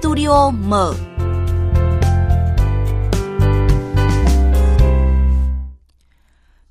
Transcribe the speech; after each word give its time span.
Studio 0.00 0.50
mở. 0.50 0.94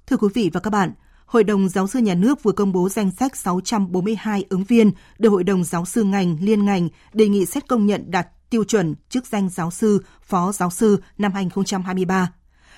Thưa 0.07 0.17
quý 0.17 0.27
vị 0.33 0.49
và 0.53 0.59
các 0.59 0.69
bạn, 0.69 0.93
Hội 1.25 1.43
đồng 1.43 1.69
Giáo 1.69 1.87
sư 1.87 1.99
Nhà 1.99 2.15
nước 2.15 2.43
vừa 2.43 2.51
công 2.51 2.71
bố 2.71 2.89
danh 2.89 3.11
sách 3.11 3.35
642 3.35 4.45
ứng 4.49 4.63
viên 4.63 4.91
được 5.19 5.29
Hội 5.29 5.43
đồng 5.43 5.63
Giáo 5.63 5.85
sư 5.85 6.03
ngành 6.03 6.37
liên 6.41 6.65
ngành 6.65 6.89
đề 7.13 7.27
nghị 7.27 7.45
xét 7.45 7.67
công 7.67 7.85
nhận 7.85 8.11
đạt 8.11 8.27
tiêu 8.49 8.63
chuẩn 8.63 8.95
chức 9.09 9.25
danh 9.25 9.49
giáo 9.49 9.71
sư, 9.71 10.03
phó 10.23 10.51
giáo 10.51 10.71
sư 10.71 11.01
năm 11.17 11.31
2023. 11.33 12.33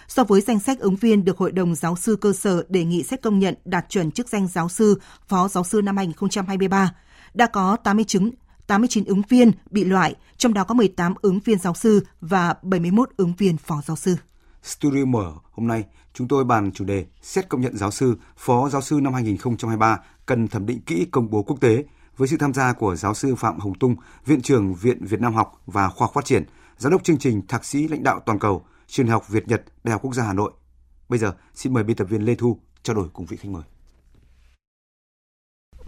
So 0.08 0.24
với 0.24 0.42
danh 0.42 0.60
sách 0.60 0.80
ứng 0.80 0.96
viên 0.96 1.26
được 1.26 1.38
Hội 1.38 1.52
đồng 1.52 1.76
Giáo 1.76 1.96
sư 1.96 2.16
cơ 2.16 2.34
sở 2.34 2.64
đề 2.70 2.84
nghị 2.86 3.04
xét 3.04 3.22
công 3.22 3.40
nhận 3.40 3.56
đạt 3.66 3.86
chuẩn 3.90 4.12
chức 4.12 4.30
danh 4.30 4.48
giáo 4.48 4.70
sư, 4.70 5.00
phó 5.28 5.48
giáo 5.48 5.64
sư 5.64 5.82
năm 5.82 5.98
2023, 5.98 6.92
đã 7.34 7.48
có 7.48 7.76
80 7.76 8.06
chứng 8.06 8.32
89 8.68 9.04
ứng 9.06 9.22
viên 9.30 9.52
bị 9.70 9.84
loại, 9.84 10.16
trong 10.38 10.54
đó 10.54 10.64
có 10.64 10.74
18 10.74 11.14
ứng 11.22 11.40
viên 11.40 11.60
giáo 11.60 11.74
sư 11.74 12.06
và 12.22 12.56
71 12.62 13.10
ứng 13.18 13.34
viên 13.38 13.58
phó 13.58 13.82
giáo 13.86 13.98
sư. 13.98 14.16
Studio 14.64 15.06
mở 15.06 15.34
hôm 15.52 15.68
nay 15.68 15.86
chúng 16.14 16.28
tôi 16.28 16.44
bàn 16.44 16.72
chủ 16.72 16.86
đề 16.86 17.06
xét 17.22 17.50
công 17.50 17.62
nhận 17.62 17.78
giáo 17.78 17.92
sư, 17.92 18.16
phó 18.38 18.70
giáo 18.70 18.82
sư 18.82 19.00
năm 19.02 19.14
2023 19.14 20.00
cần 20.26 20.48
thẩm 20.48 20.66
định 20.66 20.82
kỹ 20.82 21.06
công 21.12 21.30
bố 21.30 21.44
quốc 21.44 21.62
tế 21.62 21.84
với 22.18 22.28
sự 22.28 22.38
tham 22.38 22.54
gia 22.54 22.74
của 22.74 22.96
giáo 22.96 23.14
sư 23.14 23.36
Phạm 23.36 23.60
Hồng 23.60 23.80
Tung, 23.80 23.96
Viện 24.26 24.42
trưởng 24.42 24.74
Viện 24.76 25.06
Việt 25.06 25.22
Nam 25.22 25.34
học 25.34 25.62
và 25.66 25.90
Khoa 25.90 26.06
học 26.06 26.12
Phát 26.14 26.26
triển, 26.26 26.44
Giám 26.78 26.92
đốc 26.92 27.04
chương 27.04 27.18
trình 27.18 27.48
Thạc 27.48 27.66
sĩ 27.66 27.88
lãnh 27.88 28.04
đạo 28.04 28.20
toàn 28.26 28.40
cầu, 28.40 28.66
Trường 28.88 29.08
học 29.08 29.30
Việt 29.30 29.48
Nhật, 29.48 29.64
Đại 29.84 29.92
học 29.92 30.02
Quốc 30.02 30.14
gia 30.14 30.24
Hà 30.24 30.34
Nội. 30.34 30.52
Bây 31.10 31.20
giờ 31.20 31.34
xin 31.54 31.74
mời 31.74 31.84
biên 31.84 31.98
tập 31.98 32.08
viên 32.10 32.26
Lê 32.26 32.36
Thu 32.36 32.60
trao 32.84 32.96
đổi 32.96 33.10
cùng 33.14 33.26
vị 33.26 33.38
khách 33.38 33.50
mời. 33.50 33.64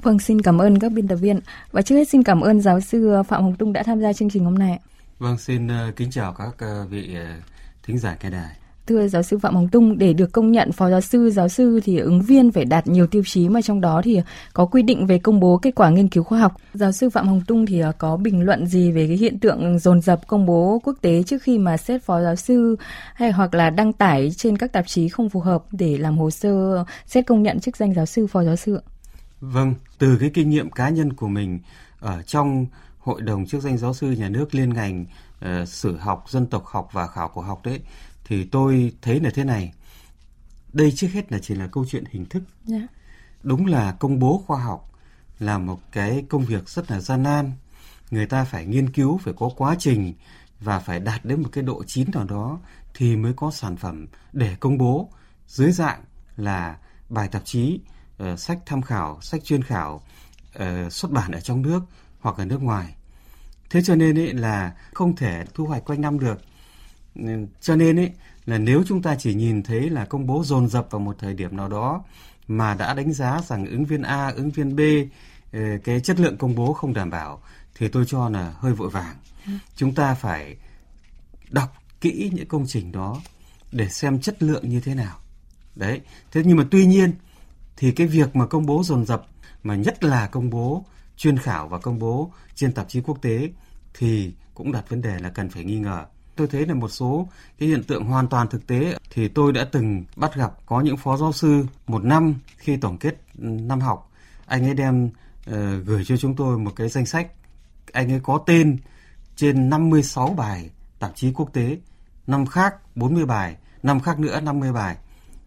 Vâng, 0.05 0.19
xin 0.19 0.41
cảm 0.41 0.61
ơn 0.61 0.79
các 0.79 0.91
biên 0.91 1.07
tập 1.07 1.15
viên 1.15 1.39
và 1.71 1.81
trước 1.81 1.95
hết 1.95 2.09
xin 2.09 2.23
cảm 2.23 2.41
ơn 2.41 2.61
giáo 2.61 2.81
sư 2.81 3.21
Phạm 3.27 3.43
Hồng 3.43 3.55
Tung 3.55 3.73
đã 3.73 3.83
tham 3.83 4.01
gia 4.01 4.13
chương 4.13 4.29
trình 4.29 4.45
hôm 4.45 4.55
nay. 4.55 4.79
Vâng, 5.19 5.37
xin 5.37 5.67
uh, 5.67 5.95
kính 5.95 6.11
chào 6.11 6.33
các 6.33 6.47
uh, 6.47 6.89
vị 6.89 7.15
thính 7.83 7.97
giả 7.97 8.17
nghe 8.23 8.29
đài. 8.29 8.55
Thưa 8.87 9.07
giáo 9.07 9.23
sư 9.23 9.37
Phạm 9.37 9.55
Hồng 9.55 9.67
Tung, 9.69 9.97
để 9.97 10.13
được 10.13 10.31
công 10.31 10.51
nhận 10.51 10.71
phó 10.71 10.89
giáo 10.89 11.01
sư, 11.01 11.29
giáo 11.29 11.49
sư 11.49 11.79
thì 11.83 11.97
ứng 11.97 12.21
viên 12.21 12.51
phải 12.51 12.65
đạt 12.65 12.87
nhiều 12.87 13.07
tiêu 13.07 13.21
chí 13.25 13.49
mà 13.49 13.61
trong 13.61 13.81
đó 13.81 14.01
thì 14.03 14.21
có 14.53 14.65
quy 14.65 14.81
định 14.81 15.07
về 15.07 15.19
công 15.19 15.39
bố 15.39 15.57
kết 15.57 15.75
quả 15.75 15.89
nghiên 15.89 16.07
cứu 16.07 16.23
khoa 16.23 16.39
học. 16.39 16.53
Giáo 16.73 16.91
sư 16.91 17.09
Phạm 17.09 17.27
Hồng 17.27 17.41
Tung 17.47 17.65
thì 17.65 17.81
có 17.97 18.17
bình 18.17 18.41
luận 18.41 18.67
gì 18.67 18.91
về 18.91 19.07
cái 19.07 19.17
hiện 19.17 19.39
tượng 19.39 19.79
dồn 19.79 20.01
dập 20.01 20.27
công 20.27 20.45
bố 20.45 20.81
quốc 20.83 20.95
tế 21.01 21.23
trước 21.23 21.41
khi 21.41 21.57
mà 21.57 21.77
xét 21.77 22.03
phó 22.03 22.21
giáo 22.21 22.35
sư 22.35 22.75
hay 23.13 23.31
hoặc 23.31 23.53
là 23.53 23.69
đăng 23.69 23.93
tải 23.93 24.31
trên 24.37 24.57
các 24.57 24.71
tạp 24.71 24.87
chí 24.87 25.09
không 25.09 25.29
phù 25.29 25.39
hợp 25.39 25.63
để 25.71 25.97
làm 25.97 26.17
hồ 26.17 26.31
sơ 26.31 26.83
xét 27.05 27.25
công 27.25 27.43
nhận 27.43 27.59
chức 27.59 27.77
danh 27.77 27.93
giáo 27.93 28.05
sư, 28.05 28.27
phó 28.27 28.43
giáo 28.43 28.55
sư? 28.55 28.79
Vâng, 29.41 29.75
từ 29.97 30.17
cái 30.19 30.31
kinh 30.33 30.49
nghiệm 30.49 30.71
cá 30.71 30.89
nhân 30.89 31.13
của 31.13 31.27
mình 31.27 31.59
ở 31.99 32.21
trong 32.21 32.65
Hội 32.99 33.21
đồng 33.21 33.45
chức 33.45 33.61
danh 33.61 33.77
giáo 33.77 33.93
sư 33.93 34.11
nhà 34.11 34.29
nước 34.29 34.55
liên 34.55 34.73
ngành 34.73 35.05
uh, 35.45 35.67
sử 35.67 35.97
học, 35.97 36.25
dân 36.29 36.47
tộc 36.47 36.65
học 36.65 36.89
và 36.91 37.07
khảo 37.07 37.29
cổ 37.29 37.41
học 37.41 37.61
đấy 37.63 37.81
thì 38.25 38.43
tôi 38.43 38.93
thấy 39.01 39.19
là 39.19 39.29
thế 39.33 39.43
này. 39.43 39.73
Đây 40.73 40.91
trước 40.91 41.07
hết 41.13 41.31
là 41.31 41.39
chỉ 41.39 41.55
là 41.55 41.67
câu 41.67 41.85
chuyện 41.89 42.03
hình 42.09 42.25
thức. 42.25 42.43
Yeah. 42.69 42.81
Dạ. 42.81 42.87
Đúng 43.43 43.65
là 43.65 43.91
công 43.91 44.19
bố 44.19 44.43
khoa 44.47 44.63
học 44.63 44.91
là 45.39 45.57
một 45.57 45.79
cái 45.91 46.25
công 46.29 46.45
việc 46.45 46.69
rất 46.69 46.91
là 46.91 46.99
gian 46.99 47.23
nan. 47.23 47.51
Người 48.11 48.25
ta 48.25 48.43
phải 48.43 48.65
nghiên 48.65 48.89
cứu, 48.89 49.17
phải 49.17 49.33
có 49.37 49.49
quá 49.57 49.75
trình 49.79 50.13
và 50.59 50.79
phải 50.79 50.99
đạt 50.99 51.25
đến 51.25 51.41
một 51.41 51.49
cái 51.51 51.63
độ 51.63 51.83
chín 51.83 52.09
nào 52.13 52.23
đó 52.23 52.59
thì 52.93 53.15
mới 53.15 53.33
có 53.33 53.51
sản 53.51 53.77
phẩm 53.77 54.07
để 54.33 54.55
công 54.59 54.77
bố 54.77 55.09
dưới 55.47 55.71
dạng 55.71 56.03
là 56.37 56.77
bài 57.09 57.27
tạp 57.27 57.45
chí 57.45 57.79
uh, 58.23 58.39
sách 58.39 58.59
tham 58.65 58.81
khảo, 58.81 59.21
sách 59.21 59.43
chuyên 59.43 59.63
khảo 59.63 60.01
uh, 60.59 60.93
xuất 60.93 61.11
bản 61.11 61.31
ở 61.31 61.39
trong 61.39 61.61
nước 61.61 61.79
hoặc 62.19 62.37
ở 62.37 62.45
nước 62.45 62.61
ngoài. 62.61 62.95
Thế 63.69 63.81
cho 63.81 63.95
nên 63.95 64.19
ấy 64.19 64.33
là 64.33 64.73
không 64.93 65.15
thể 65.15 65.45
thu 65.53 65.65
hoạch 65.65 65.85
quanh 65.85 66.01
năm 66.01 66.19
được. 66.19 66.41
Cho 67.61 67.75
nên 67.75 67.99
ấy 67.99 68.11
là 68.45 68.57
nếu 68.57 68.83
chúng 68.87 69.01
ta 69.01 69.15
chỉ 69.15 69.33
nhìn 69.33 69.63
thấy 69.63 69.89
là 69.89 70.05
công 70.05 70.27
bố 70.27 70.43
dồn 70.43 70.67
dập 70.67 70.87
vào 70.91 70.99
một 70.99 71.15
thời 71.19 71.33
điểm 71.33 71.57
nào 71.57 71.69
đó 71.69 72.03
mà 72.47 72.73
đã 72.73 72.93
đánh 72.93 73.13
giá 73.13 73.41
rằng 73.47 73.65
ứng 73.65 73.85
viên 73.85 74.01
A, 74.01 74.27
ứng 74.27 74.51
viên 74.51 74.75
B 74.75 74.79
uh, 74.79 75.83
cái 75.83 75.99
chất 75.99 76.19
lượng 76.19 76.37
công 76.37 76.55
bố 76.55 76.73
không 76.73 76.93
đảm 76.93 77.09
bảo 77.09 77.41
thì 77.75 77.87
tôi 77.87 78.05
cho 78.07 78.29
là 78.29 78.53
hơi 78.57 78.73
vội 78.73 78.89
vàng. 78.89 79.15
Ừ. 79.45 79.51
Chúng 79.75 79.95
ta 79.95 80.13
phải 80.13 80.55
đọc 81.49 81.75
kỹ 82.01 82.31
những 82.33 82.47
công 82.47 82.65
trình 82.67 82.91
đó 82.91 83.21
để 83.71 83.89
xem 83.89 84.19
chất 84.19 84.43
lượng 84.43 84.69
như 84.69 84.79
thế 84.79 84.95
nào. 84.95 85.17
Đấy. 85.75 86.01
Thế 86.31 86.41
nhưng 86.45 86.57
mà 86.57 86.63
tuy 86.71 86.85
nhiên 86.85 87.13
thì 87.77 87.91
cái 87.91 88.07
việc 88.07 88.35
mà 88.35 88.45
công 88.45 88.65
bố 88.65 88.83
dồn 88.83 89.05
dập 89.05 89.25
mà 89.63 89.75
nhất 89.75 90.03
là 90.03 90.27
công 90.27 90.49
bố 90.49 90.85
chuyên 91.17 91.37
khảo 91.37 91.67
và 91.67 91.77
công 91.77 91.99
bố 91.99 92.31
trên 92.55 92.71
tạp 92.73 92.89
chí 92.89 93.01
quốc 93.01 93.21
tế 93.21 93.49
thì 93.93 94.33
cũng 94.53 94.71
đặt 94.71 94.89
vấn 94.89 95.01
đề 95.01 95.19
là 95.19 95.29
cần 95.29 95.49
phải 95.49 95.63
nghi 95.63 95.79
ngờ. 95.79 96.05
Tôi 96.35 96.47
thấy 96.47 96.65
là 96.65 96.73
một 96.73 96.89
số 96.89 97.27
cái 97.59 97.69
hiện 97.69 97.83
tượng 97.83 98.03
hoàn 98.05 98.27
toàn 98.27 98.47
thực 98.47 98.67
tế 98.67 98.97
thì 99.13 99.27
tôi 99.27 99.53
đã 99.53 99.67
từng 99.71 100.03
bắt 100.15 100.35
gặp 100.35 100.51
có 100.65 100.81
những 100.81 100.97
phó 100.97 101.17
giáo 101.17 101.33
sư 101.33 101.65
một 101.87 102.03
năm 102.03 102.35
khi 102.57 102.77
tổng 102.77 102.97
kết 102.97 103.15
năm 103.37 103.81
học 103.81 104.11
anh 104.45 104.65
ấy 104.65 104.73
đem 104.73 105.05
uh, 105.05 105.55
gửi 105.85 106.05
cho 106.05 106.17
chúng 106.17 106.35
tôi 106.35 106.57
một 106.57 106.71
cái 106.75 106.89
danh 106.89 107.05
sách 107.05 107.31
anh 107.93 108.11
ấy 108.11 108.19
có 108.23 108.43
tên 108.45 108.77
trên 109.35 109.69
56 109.69 110.27
bài 110.37 110.69
tạp 110.99 111.15
chí 111.15 111.31
quốc 111.35 111.53
tế, 111.53 111.77
năm 112.27 112.45
khác 112.45 112.75
40 112.95 113.25
bài, 113.25 113.55
năm 113.83 113.99
khác 113.99 114.19
nữa 114.19 114.39
50 114.39 114.71
bài. 114.71 114.97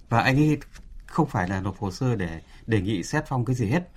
Và 0.09 0.21
anh 0.21 0.37
ấy 0.37 0.59
không 1.08 1.28
phải 1.28 1.48
là 1.48 1.60
nộp 1.60 1.78
hồ 1.78 1.91
sơ 1.91 2.16
để 2.16 2.41
đề 2.66 2.80
nghị 2.80 3.02
xét 3.02 3.24
phong 3.28 3.44
cái 3.44 3.56
gì 3.56 3.66
hết. 3.66 3.88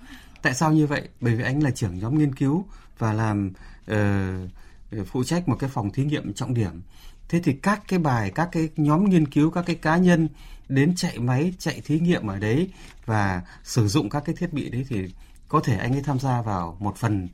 Tại 0.42 0.54
sao 0.54 0.72
như 0.72 0.86
vậy? 0.86 1.08
Bởi 1.20 1.34
vì 1.34 1.44
anh 1.44 1.62
là 1.62 1.70
trưởng 1.70 1.98
nhóm 1.98 2.18
nghiên 2.18 2.34
cứu 2.34 2.66
và 2.98 3.12
làm 3.12 3.52
uh, 3.90 5.06
phụ 5.06 5.24
trách 5.24 5.48
một 5.48 5.56
cái 5.58 5.70
phòng 5.70 5.90
thí 5.90 6.04
nghiệm 6.04 6.34
trọng 6.34 6.54
điểm. 6.54 6.82
Thế 7.28 7.40
thì 7.44 7.52
các 7.52 7.82
cái 7.88 7.98
bài, 7.98 8.32
các 8.34 8.48
cái 8.52 8.68
nhóm 8.76 9.10
nghiên 9.10 9.26
cứu, 9.26 9.50
các 9.50 9.64
cái 9.66 9.76
cá 9.76 9.96
nhân 9.96 10.28
đến 10.68 10.94
chạy 10.96 11.18
máy, 11.18 11.54
chạy 11.58 11.80
thí 11.84 12.00
nghiệm 12.00 12.26
ở 12.26 12.38
đấy 12.38 12.70
và 13.06 13.42
sử 13.64 13.88
dụng 13.88 14.10
các 14.10 14.22
cái 14.24 14.34
thiết 14.34 14.52
bị 14.52 14.70
đấy 14.70 14.86
thì 14.88 15.08
có 15.48 15.60
thể 15.60 15.76
anh 15.76 15.92
ấy 15.92 16.02
tham 16.02 16.18
gia 16.18 16.42
vào 16.42 16.76
một 16.80 16.96
phần 16.96 17.28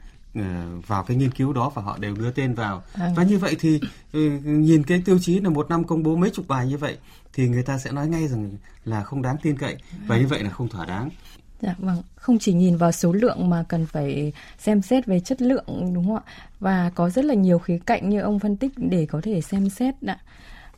vào 0.86 1.04
cái 1.04 1.16
nghiên 1.16 1.30
cứu 1.30 1.52
đó 1.52 1.72
và 1.74 1.82
họ 1.82 1.98
đều 1.98 2.14
đưa 2.14 2.30
tên 2.30 2.54
vào. 2.54 2.82
À. 2.92 3.10
Và 3.16 3.22
như 3.22 3.38
vậy 3.38 3.56
thì 3.60 3.76
uh, 3.76 4.44
nhìn 4.44 4.82
cái 4.82 5.02
tiêu 5.04 5.18
chí 5.18 5.40
là 5.40 5.50
một 5.50 5.68
năm 5.68 5.84
công 5.84 6.02
bố 6.02 6.16
mấy 6.16 6.30
chục 6.30 6.48
bài 6.48 6.66
như 6.66 6.78
vậy 6.78 6.96
thì 7.32 7.48
người 7.48 7.62
ta 7.62 7.78
sẽ 7.78 7.92
nói 7.92 8.08
ngay 8.08 8.28
rằng 8.28 8.50
là 8.84 9.02
không 9.02 9.22
đáng 9.22 9.36
tin 9.42 9.56
cậy 9.56 9.76
và 10.06 10.18
như 10.18 10.26
vậy 10.26 10.42
là 10.42 10.50
không 10.50 10.68
thỏa 10.68 10.86
đáng. 10.86 11.10
Dạ 11.60 11.74
vâng, 11.78 12.02
không 12.14 12.38
chỉ 12.38 12.52
nhìn 12.52 12.76
vào 12.76 12.92
số 12.92 13.12
lượng 13.12 13.50
mà 13.50 13.64
cần 13.68 13.86
phải 13.86 14.32
xem 14.58 14.82
xét 14.82 15.06
về 15.06 15.20
chất 15.20 15.42
lượng 15.42 15.94
đúng 15.94 16.06
không 16.06 16.16
ạ? 16.16 16.22
Và 16.60 16.90
có 16.94 17.10
rất 17.10 17.24
là 17.24 17.34
nhiều 17.34 17.58
khía 17.58 17.78
cạnh 17.86 18.08
như 18.08 18.20
ông 18.20 18.38
phân 18.38 18.56
tích 18.56 18.72
để 18.76 19.06
có 19.06 19.20
thể 19.22 19.40
xem 19.40 19.70
xét 19.70 19.94
ạ. 20.06 20.18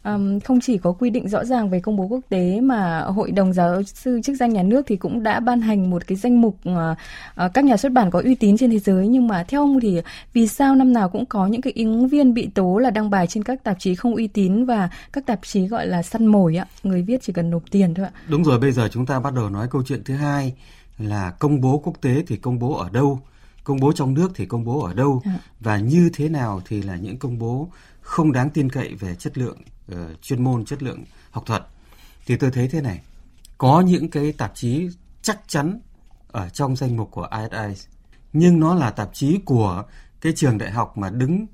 Um, 0.05 0.41
không 0.41 0.61
chỉ 0.61 0.79
có 0.79 0.93
quy 0.93 1.11
định 1.11 1.29
rõ 1.29 1.45
ràng 1.45 1.71
về 1.71 1.81
công 1.81 1.97
bố 1.97 2.05
quốc 2.05 2.21
tế 2.29 2.61
mà 2.61 3.01
hội 3.01 3.31
đồng 3.31 3.53
giáo 3.53 3.83
sư 3.83 4.21
chức 4.25 4.37
danh 4.37 4.53
nhà 4.53 4.63
nước 4.63 4.83
thì 4.87 4.97
cũng 4.97 5.23
đã 5.23 5.41
ban 5.41 5.61
hành 5.61 5.91
một 5.91 6.07
cái 6.07 6.19
danh 6.19 6.41
mục 6.41 6.57
uh, 6.69 6.75
uh, 7.45 7.55
các 7.55 7.65
nhà 7.65 7.77
xuất 7.77 7.93
bản 7.93 8.11
có 8.11 8.23
uy 8.25 8.35
tín 8.35 8.57
trên 8.57 8.71
thế 8.71 8.79
giới. 8.79 9.09
Nhưng 9.09 9.29
mà 9.29 9.45
theo 9.49 9.61
ông 9.61 9.81
thì 9.81 10.01
vì 10.33 10.47
sao 10.47 10.75
năm 10.75 10.93
nào 10.93 11.09
cũng 11.09 11.27
có 11.27 11.47
những 11.47 11.61
cái 11.61 11.73
ứng 11.77 12.09
viên 12.09 12.35
bị 12.35 12.49
tố 12.55 12.79
là 12.79 12.91
đăng 12.91 13.11
bài 13.11 13.27
trên 13.27 13.43
các 13.43 13.65
tạp 13.65 13.77
chí 13.81 13.95
không 13.95 14.15
uy 14.15 14.27
tín 14.27 14.65
và 14.65 14.89
các 15.13 15.27
tạp 15.27 15.41
chí 15.43 15.67
gọi 15.67 15.87
là 15.87 16.03
săn 16.03 16.27
mồi 16.27 16.57
ạ 16.57 16.67
người 16.83 17.03
viết 17.03 17.23
chỉ 17.23 17.33
cần 17.33 17.51
nộp 17.51 17.63
tiền 17.71 17.95
thôi 17.95 18.07
ạ. 18.07 18.13
Đúng 18.29 18.45
rồi 18.45 18.59
bây 18.59 18.73
giờ 18.73 18.89
chúng 18.93 19.07
ta 19.07 19.21
bắt 19.21 19.35
đầu 19.35 19.51
nói 19.51 19.69
câu 19.71 19.83
chuyện 19.87 20.05
thứ 20.05 20.15
hai 20.15 20.55
là 20.99 21.31
công 21.31 21.61
bố 21.61 21.81
quốc 21.85 21.95
tế 22.01 22.23
thì 22.27 22.37
công 22.37 22.59
bố 22.59 22.75
ở 22.75 22.91
đâu 22.91 23.21
công 23.65 23.81
bố 23.81 23.93
trong 23.93 24.15
nước 24.15 24.33
thì 24.35 24.47
công 24.47 24.65
bố 24.65 24.81
ở 24.81 24.95
đâu. 24.95 25.23
À. 25.25 25.39
và 25.61 25.79
như 25.79 26.11
thế 26.15 26.29
nào 26.29 26.63
thì 26.69 26.83
là 26.83 26.97
những 26.97 27.19
công 27.19 27.39
bố 27.39 27.69
không 28.11 28.33
đáng 28.33 28.51
tin 28.51 28.71
cậy 28.71 28.95
về 28.95 29.15
chất 29.15 29.39
lượng 29.39 29.59
uh, 29.93 29.99
chuyên 30.23 30.45
môn 30.45 30.65
chất 30.65 30.83
lượng 30.83 31.05
học 31.31 31.47
thuật 31.47 31.67
thì 32.27 32.37
tôi 32.37 32.51
thấy 32.51 32.69
thế 32.69 32.81
này 32.81 33.01
có 33.59 33.81
những 33.81 34.11
cái 34.11 34.33
tạp 34.33 34.53
chí 34.55 34.89
chắc 35.23 35.41
chắn 35.47 35.81
ở 36.29 36.49
trong 36.49 36.77
danh 36.77 36.97
mục 36.97 37.11
của 37.11 37.29
ISI 37.33 37.87
nhưng 38.33 38.61
nó 38.61 38.75
là 38.75 38.91
tạp 38.91 39.11
chí 39.13 39.39
của 39.45 39.85
cái 40.21 40.33
trường 40.37 40.59
đại 40.59 40.71
học 40.71 40.99
mà 40.99 41.11
đứng 41.11 41.47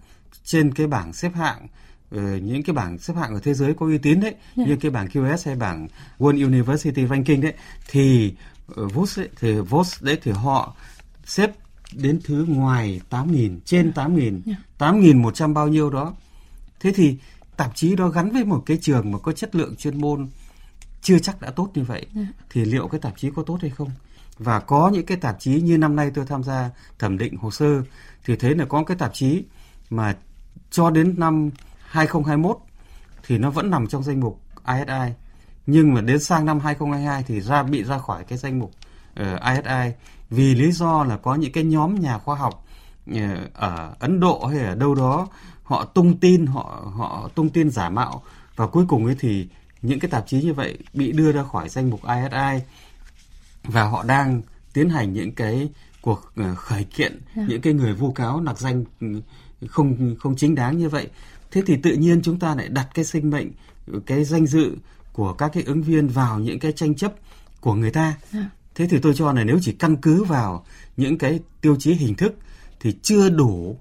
trên 0.44 0.75
cái 0.75 0.87
bảng 0.87 1.12
xếp 1.12 1.35
hạng 1.35 1.67
uh, 2.17 2.20
những 2.43 2.62
cái 2.62 2.75
bảng 2.75 2.99
xếp 2.99 3.14
hạng 3.17 3.35
ở 3.35 3.41
thế 3.43 3.55
giới 3.55 3.75
có 3.75 3.87
uy 3.87 3.99
tín 3.99 4.20
đấy 4.20 4.31
yeah. 4.31 4.56
Dạ. 4.56 4.64
như 4.64 4.76
cái 4.81 4.91
bảng 4.91 5.06
QS 5.06 5.38
hay 5.44 5.56
bảng 5.56 5.88
World 6.19 6.44
University 6.47 7.06
Ranking 7.06 7.41
đấy 7.41 7.55
thì 7.88 8.35
uh, 8.81 8.94
VOS 8.94 9.19
ấy, 9.19 9.29
thì 9.41 9.61
VOS 9.61 10.02
đấy 10.02 10.19
thì 10.23 10.31
họ 10.32 10.76
xếp 11.25 11.50
đến 11.93 12.20
thứ 12.25 12.44
ngoài 12.49 13.00
8.000 13.11 13.59
trên 13.64 13.93
8.000 13.94 14.41
yeah. 14.47 14.59
8.100 14.79 15.55
bao 15.55 15.69
nhiêu 15.69 15.91
đó 15.91 16.14
thế 16.81 16.93
thì 16.93 17.19
tạp 17.56 17.76
chí 17.76 17.96
đó 17.96 18.08
gắn 18.08 18.31
với 18.31 18.44
một 18.44 18.62
cái 18.67 18.78
trường 18.81 19.12
mà 19.12 19.19
có 19.19 19.32
chất 19.32 19.55
lượng 19.55 19.76
chuyên 19.76 20.00
môn 20.00 20.28
chưa 21.02 21.19
chắc 21.19 21.40
đã 21.40 21.50
tốt 21.50 21.70
như 21.75 21.82
vậy 21.82 22.06
ừ. 22.14 22.20
thì 22.50 22.64
liệu 22.64 22.88
cái 22.88 23.00
tạp 23.00 23.12
chí 23.17 23.31
có 23.37 23.43
tốt 23.43 23.58
hay 23.61 23.70
không 23.70 23.90
và 24.38 24.61
có 24.61 24.90
những 24.93 25.06
cái 25.06 25.17
tạp 25.17 25.37
chí 25.40 25.61
như 25.61 25.78
năm 25.78 25.96
nay 25.96 26.11
tôi 26.14 26.26
tham 26.26 26.43
gia 26.43 26.70
thẩm 26.99 27.19
định 27.19 27.37
hồ 27.37 27.50
sơ 27.50 27.82
thì 28.25 28.37
thấy 28.37 28.55
là 28.55 28.64
có 28.64 28.84
cái 28.84 28.96
tạp 28.96 29.14
chí 29.14 29.44
mà 29.90 30.17
cho 30.70 30.90
đến 30.90 31.14
năm 31.19 31.50
2021 31.78 32.58
thì 33.26 33.38
nó 33.38 33.50
vẫn 33.50 33.70
nằm 33.70 33.87
trong 33.87 34.02
danh 34.02 34.20
mục 34.20 34.40
ISI 34.69 35.12
nhưng 35.67 35.94
mà 35.94 36.00
đến 36.00 36.20
sang 36.20 36.46
năm 36.46 36.61
2022 36.61 37.23
thì 37.23 37.40
ra 37.40 37.62
bị 37.62 37.84
ra 37.84 37.99
khỏi 37.99 38.25
cái 38.25 38.38
danh 38.38 38.58
mục 38.58 38.70
uh, 38.70 39.40
ờ, 39.40 39.55
ISI 39.55 39.96
vì 40.31 40.55
lý 40.55 40.73
do 40.73 41.05
là 41.05 41.17
có 41.17 41.34
những 41.34 41.52
cái 41.52 41.64
nhóm 41.64 42.00
nhà 42.00 42.19
khoa 42.19 42.37
học 42.37 42.65
ở 43.55 43.94
Ấn 43.99 44.20
Độ 44.20 44.47
hay 44.47 44.61
ở 44.61 44.75
đâu 44.75 44.94
đó 44.94 45.29
họ 45.62 45.85
tung 45.85 46.17
tin 46.17 46.47
họ 46.47 46.93
họ 46.97 47.31
tung 47.35 47.50
tin 47.50 47.70
giả 47.70 47.88
mạo 47.88 48.23
và 48.56 48.67
cuối 48.67 48.85
cùng 48.88 49.05
ấy 49.06 49.17
thì 49.19 49.49
những 49.82 50.00
cái 50.00 50.11
tạp 50.11 50.26
chí 50.26 50.43
như 50.43 50.55
vậy 50.55 50.79
bị 50.94 51.12
đưa 51.12 51.32
ra 51.32 51.43
khỏi 51.43 51.69
danh 51.69 51.91
mục 51.91 52.00
ISI 52.03 52.64
và 53.64 53.85
họ 53.85 54.03
đang 54.03 54.43
tiến 54.73 54.88
hành 54.88 55.12
những 55.12 55.32
cái 55.32 55.69
cuộc 56.00 56.32
ờ, 56.37 56.55
khởi 56.55 56.85
kiện 56.85 57.12
yeah. 57.12 57.37
Dạ. 57.37 57.44
những 57.49 57.61
cái 57.61 57.73
người 57.73 57.94
vu 57.94 58.12
cáo 58.12 58.41
nặc 58.41 58.58
danh 58.58 58.85
ừ, 59.00 59.06
không 59.67 60.17
không 60.19 60.37
chính 60.37 60.55
đáng 60.55 60.79
như 60.79 60.88
vậy 60.88 61.09
thế 61.50 61.62
thì 61.67 61.76
tự 61.76 61.93
nhiên 61.93 62.23
chúng 62.23 62.38
ta 62.38 62.55
lại 62.55 62.69
đặt 62.69 62.88
cái 62.94 63.05
sinh 63.05 63.31
mệnh 63.31 63.50
cái 64.06 64.25
danh 64.25 64.47
dự 64.47 64.76
của 65.12 65.32
các 65.32 65.50
cái 65.52 65.62
ứng 65.62 65.82
viên 65.82 66.09
vào 66.09 66.38
những 66.38 66.59
cái 66.59 66.73
tranh 66.73 66.94
chấp 66.94 67.14
của 67.61 67.75
người 67.75 67.91
ta 67.91 68.05
yeah. 68.05 68.17
Dạ. 68.32 68.50
thế 68.75 68.87
thì 68.91 68.99
tôi 68.99 69.14
cho 69.14 69.32
là 69.32 69.44
nếu 69.44 69.59
chỉ 69.62 69.73
căn 69.73 69.97
cứ 69.97 70.25
vào 70.25 70.64
những 70.97 71.19
cái 71.19 71.41
tiêu 71.61 71.76
chí 71.79 71.94
hình 71.94 72.14
thức 72.14 72.35
thì 72.81 72.96
chưa 73.02 73.28
đủ 73.28 73.76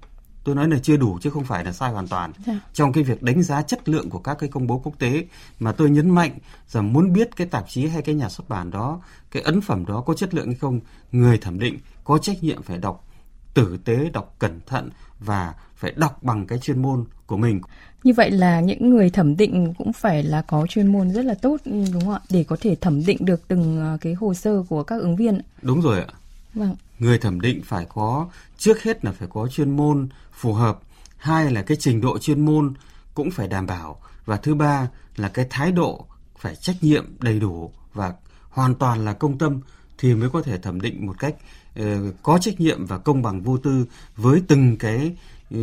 tôi 0.46 0.54
nói 0.54 0.68
là 0.68 0.78
chưa 0.82 0.96
đủ 0.96 1.18
chứ 1.22 1.30
không 1.30 1.44
phải 1.44 1.64
là 1.64 1.72
sai 1.72 1.90
hoàn 1.90 2.08
toàn. 2.08 2.32
Dạ. 2.46 2.60
trong 2.72 2.92
cái 2.92 3.04
việc 3.04 3.22
đánh 3.22 3.42
giá 3.42 3.62
chất 3.62 3.88
lượng 3.88 4.10
của 4.10 4.18
các 4.18 4.36
cái 4.38 4.48
công 4.48 4.66
bố 4.66 4.78
quốc 4.84 4.98
tế 4.98 5.24
mà 5.60 5.72
tôi 5.72 5.90
nhấn 5.90 6.10
mạnh 6.10 6.38
rằng 6.68 6.92
muốn 6.92 7.12
biết 7.12 7.36
cái 7.36 7.46
tạp 7.46 7.64
chí 7.68 7.86
hay 7.86 8.02
cái 8.02 8.14
nhà 8.14 8.28
xuất 8.28 8.48
bản 8.48 8.70
đó 8.70 9.00
cái 9.30 9.42
ấn 9.42 9.60
phẩm 9.60 9.86
đó 9.86 10.00
có 10.00 10.14
chất 10.14 10.34
lượng 10.34 10.46
hay 10.46 10.54
không 10.54 10.80
người 11.12 11.38
thẩm 11.38 11.58
định 11.58 11.78
có 12.04 12.18
trách 12.18 12.42
nhiệm 12.42 12.62
phải 12.62 12.78
đọc 12.78 13.08
tử 13.54 13.78
tế 13.84 14.10
đọc 14.12 14.34
cẩn 14.38 14.60
thận 14.66 14.90
và 15.20 15.54
phải 15.76 15.92
đọc 15.96 16.22
bằng 16.22 16.46
cái 16.46 16.58
chuyên 16.58 16.82
môn 16.82 17.04
của 17.26 17.36
mình. 17.36 17.60
Như 18.04 18.12
vậy 18.16 18.30
là 18.30 18.60
những 18.60 18.90
người 18.90 19.10
thẩm 19.10 19.36
định 19.36 19.74
cũng 19.78 19.92
phải 19.92 20.22
là 20.22 20.42
có 20.42 20.66
chuyên 20.66 20.86
môn 20.86 21.10
rất 21.10 21.24
là 21.24 21.34
tốt 21.34 21.56
đúng 21.64 22.04
không 22.04 22.14
ạ? 22.14 22.20
Để 22.30 22.44
có 22.44 22.56
thể 22.60 22.76
thẩm 22.80 23.06
định 23.06 23.18
được 23.20 23.48
từng 23.48 23.80
ờ, 23.80 23.98
cái 24.00 24.14
hồ 24.14 24.34
sơ 24.34 24.62
của 24.68 24.82
các 24.82 25.00
ứng 25.00 25.16
viên 25.16 25.40
đúng 25.62 25.80
rồi 25.80 26.00
ạ. 26.00 26.06
Vâng 26.54 26.76
người 26.98 27.18
thẩm 27.18 27.40
định 27.40 27.62
phải 27.64 27.86
có 27.94 28.28
trước 28.58 28.82
hết 28.82 29.04
là 29.04 29.12
phải 29.12 29.28
có 29.32 29.48
chuyên 29.48 29.76
môn 29.76 30.08
phù 30.32 30.52
hợp 30.52 30.78
hai 31.16 31.50
là 31.50 31.62
cái 31.62 31.76
trình 31.80 32.00
độ 32.00 32.18
chuyên 32.18 32.44
môn 32.44 32.74
cũng 33.14 33.30
phải 33.30 33.48
đảm 33.48 33.66
bảo 33.66 34.00
và 34.24 34.36
thứ 34.36 34.54
ba 34.54 34.88
là 35.16 35.28
cái 35.28 35.46
thái 35.50 35.72
độ 35.72 36.06
phải 36.38 36.56
trách 36.56 36.76
nhiệm 36.80 37.04
đầy 37.20 37.40
đủ 37.40 37.72
và 37.94 38.14
hoàn 38.50 38.74
toàn 38.74 39.04
là 39.04 39.12
công 39.12 39.38
tâm 39.38 39.60
thì 39.98 40.14
mới 40.14 40.30
có 40.30 40.42
thể 40.42 40.58
thẩm 40.58 40.80
định 40.80 41.06
một 41.06 41.18
cách 41.18 41.34
uh, 41.80 41.84
có 42.22 42.38
trách 42.38 42.60
nhiệm 42.60 42.86
và 42.86 42.98
công 42.98 43.22
bằng 43.22 43.42
vô 43.42 43.56
tư 43.58 43.86
với 44.16 44.42
từng 44.48 44.76
cái 44.76 45.06
uh, 45.06 45.18
Ừ, 45.50 45.58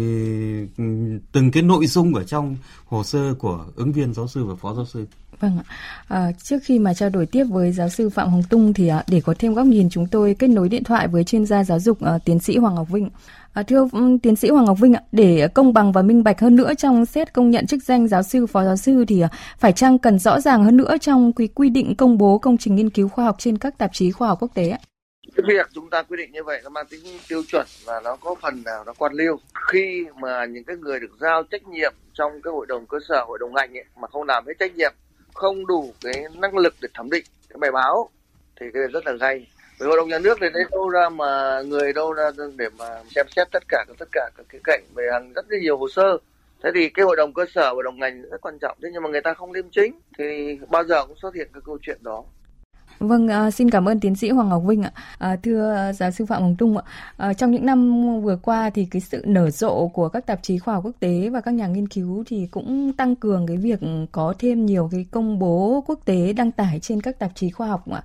từng 1.32 1.52
cái 1.52 1.64
nội 1.64 1.88
dung 1.88 2.16
ở 2.16 2.24
trong 2.24 2.56
hồ 2.86 3.04
sơ 3.04 3.34
của 3.34 3.66
ứng 3.76 3.92
viên 3.92 4.14
giáo 4.14 4.28
sư 4.28 4.46
và 4.46 4.56
phó 4.56 4.74
giáo 4.74 4.86
sư. 4.86 5.06
Vâng 5.40 5.58
ạ. 5.58 5.64
À, 6.08 6.32
trước 6.44 6.58
khi 6.64 6.80
mà 6.80 6.94
trao 6.94 7.10
đổi 7.10 7.26
tiếp 7.26 7.44
với 7.44 7.72
giáo 7.72 7.90
sư 7.90 8.10
Phạm 8.10 8.30
Hồng 8.30 8.44
Tung 8.50 8.74
thì 8.74 8.88
à, 8.88 9.04
để 9.08 9.22
có 9.22 9.34
thêm 9.40 9.54
góc 9.54 9.66
nhìn 9.66 9.90
chúng 9.90 10.08
tôi 10.08 10.36
kết 10.40 10.48
nối 10.48 10.70
điện 10.70 10.84
thoại 10.84 11.08
với 11.08 11.24
chuyên 11.24 11.46
gia 11.46 11.64
giáo 11.64 11.80
dục 11.80 12.02
à, 12.02 12.18
tiến 12.26 12.40
sĩ 12.40 12.58
Hoàng 12.58 12.76
Ngọc 12.76 12.90
Vinh. 12.90 13.10
À, 13.54 13.64
thưa 13.64 13.88
um, 13.92 14.18
tiến 14.18 14.36
sĩ 14.36 14.50
Hoàng 14.50 14.66
Ngọc 14.66 14.80
Vinh 14.80 14.94
ạ, 14.94 15.02
để 15.12 15.48
công 15.48 15.74
bằng 15.74 15.92
và 15.92 16.02
minh 16.02 16.24
bạch 16.24 16.42
hơn 16.42 16.56
nữa 16.56 16.74
trong 16.78 17.06
xét 17.06 17.34
công 17.34 17.50
nhận 17.50 17.68
chức 17.68 17.84
danh 17.84 18.08
giáo 18.08 18.24
sư, 18.24 18.48
phó 18.48 18.64
giáo 18.64 18.78
sư 18.78 19.06
thì 19.08 19.22
à, 19.22 19.30
phải 19.60 19.72
chăng 19.72 20.00
cần 20.00 20.20
rõ 20.20 20.40
ràng 20.40 20.64
hơn 20.64 20.78
nữa 20.78 20.98
trong 21.02 21.34
quy 21.34 21.48
quy 21.48 21.70
định 21.70 21.96
công 21.96 22.18
bố 22.18 22.38
công 22.38 22.58
trình 22.58 22.76
nghiên 22.76 22.90
cứu 22.90 23.10
khoa 23.10 23.26
học 23.26 23.36
trên 23.40 23.58
các 23.58 23.78
tạp 23.78 23.94
chí 23.94 24.12
khoa 24.12 24.28
học 24.28 24.38
quốc 24.42 24.52
tế 24.54 24.70
ạ? 24.70 24.80
Cái 25.36 25.44
việc 25.48 25.70
chúng 25.74 25.90
ta 25.90 26.04
quy 26.04 26.18
định 26.18 26.32
như 26.32 26.44
vậy 26.44 26.62
nó 26.64 26.70
mang 26.70 26.86
tính 26.90 27.00
tiêu 27.30 27.44
chuẩn 27.48 27.66
và 27.86 28.02
nó 28.04 28.16
có 28.16 28.36
phần 28.42 28.64
nào 28.66 28.84
nó 28.86 28.94
quan 28.98 29.14
liêu. 29.14 29.40
Khi 29.72 30.06
mà 30.22 30.46
những 30.46 30.64
cái 30.64 30.76
người 30.76 31.00
được 31.00 31.12
giao 31.20 31.44
trách 31.44 31.68
nhiệm 31.68 31.94
trong 32.14 32.42
cái 32.42 32.52
hội 32.52 32.66
đồng 32.66 32.86
cơ 32.86 32.98
sở, 33.08 33.24
hội 33.28 33.38
đồng 33.40 33.54
ngành 33.54 33.78
ấy, 33.78 33.86
mà 33.96 34.08
không 34.08 34.24
làm 34.28 34.48
hết 34.48 34.54
trách 34.60 34.76
nhiệm, 34.76 34.94
không 35.34 35.68
đủ 35.68 35.94
cái 36.02 36.24
năng 36.36 36.58
lực 36.58 36.76
để 36.82 36.90
thẩm 36.94 37.10
định 37.10 37.24
cái 37.50 37.58
bài 37.58 37.72
báo 37.72 38.10
thì 38.60 38.66
cái 38.74 38.82
này 38.82 38.92
rất 38.92 39.06
là 39.06 39.12
gay. 39.12 39.48
Với 39.80 39.88
hội 39.88 39.98
đồng 39.98 40.10
nhà 40.10 40.20
nước 40.20 40.38
thì 40.42 40.48
đấy 40.54 40.64
đâu 40.72 40.90
ra 40.90 41.10
mà 41.10 41.62
người 41.62 41.94
đâu 41.94 42.14
ra 42.14 42.32
để 42.56 42.70
mà 42.78 43.02
xem 43.16 43.26
xét 43.36 43.48
tất 43.52 43.64
cả 43.68 43.86
tất 44.00 44.08
cả 44.12 44.30
các 44.38 44.46
cái 44.50 44.62
cạnh 44.64 44.84
về 44.96 45.08
hàng 45.12 45.34
rất 45.34 45.46
là 45.50 45.58
nhiều 45.60 45.78
hồ 45.78 45.88
sơ. 45.90 46.18
Thế 46.64 46.70
thì 46.76 46.90
cái 46.90 47.06
hội 47.06 47.16
đồng 47.16 47.34
cơ 47.34 47.46
sở 47.56 47.74
hội 47.74 47.84
đồng 47.84 48.00
ngành 48.00 48.22
rất 48.22 48.42
quan 48.42 48.60
trọng. 48.60 48.78
Thế 48.84 48.90
nhưng 48.94 49.04
mà 49.04 49.10
người 49.10 49.22
ta 49.22 49.34
không 49.34 49.52
liêm 49.52 49.70
chính 49.72 50.00
thì 50.18 50.58
bao 50.70 50.84
giờ 50.84 51.06
cũng 51.06 51.18
xuất 51.22 51.36
hiện 51.36 51.48
cái 51.54 51.62
câu 51.66 51.78
chuyện 51.82 51.98
đó. 52.02 52.24
Vâng, 53.00 53.28
à, 53.28 53.52
xin 53.52 53.70
cảm 53.70 53.88
ơn 53.88 54.00
tiến 54.00 54.16
sĩ 54.16 54.30
Hoàng 54.30 54.50
Ngọc 54.50 54.64
Vinh 54.66 54.84
ạ. 54.84 54.92
À, 55.18 55.36
thưa 55.44 55.92
giáo 55.96 56.12
sư 56.12 56.26
Phạm 56.26 56.42
Hồng 56.42 56.56
Tung 56.56 56.78
ạ, 56.78 56.84
à, 57.18 57.34
trong 57.34 57.52
những 57.52 57.66
năm 57.66 58.02
vừa 58.22 58.36
qua 58.36 58.70
thì 58.70 58.86
cái 58.86 59.02
sự 59.02 59.24
nở 59.26 59.50
rộ 59.50 59.88
của 59.88 60.10
các 60.10 60.26
tạp 60.26 60.40
chí 60.44 60.58
khoa 60.58 60.74
học 60.74 60.84
quốc 60.86 60.96
tế 61.00 61.30
và 61.30 61.42
các 61.42 61.54
nhà 61.54 61.68
nghiên 61.68 61.88
cứu 61.88 62.24
thì 62.28 62.48
cũng 62.52 62.94
tăng 62.94 63.16
cường 63.16 63.48
cái 63.48 63.58
việc 63.58 63.80
có 64.12 64.34
thêm 64.40 64.66
nhiều 64.66 64.90
cái 64.92 65.06
công 65.12 65.40
bố 65.40 65.84
quốc 65.88 66.00
tế 66.06 66.34
đăng 66.34 66.52
tải 66.52 66.80
trên 66.80 67.02
các 67.02 67.20
tạp 67.20 67.32
chí 67.36 67.50
khoa 67.50 67.68
học 67.68 67.92
ạ. 67.92 68.04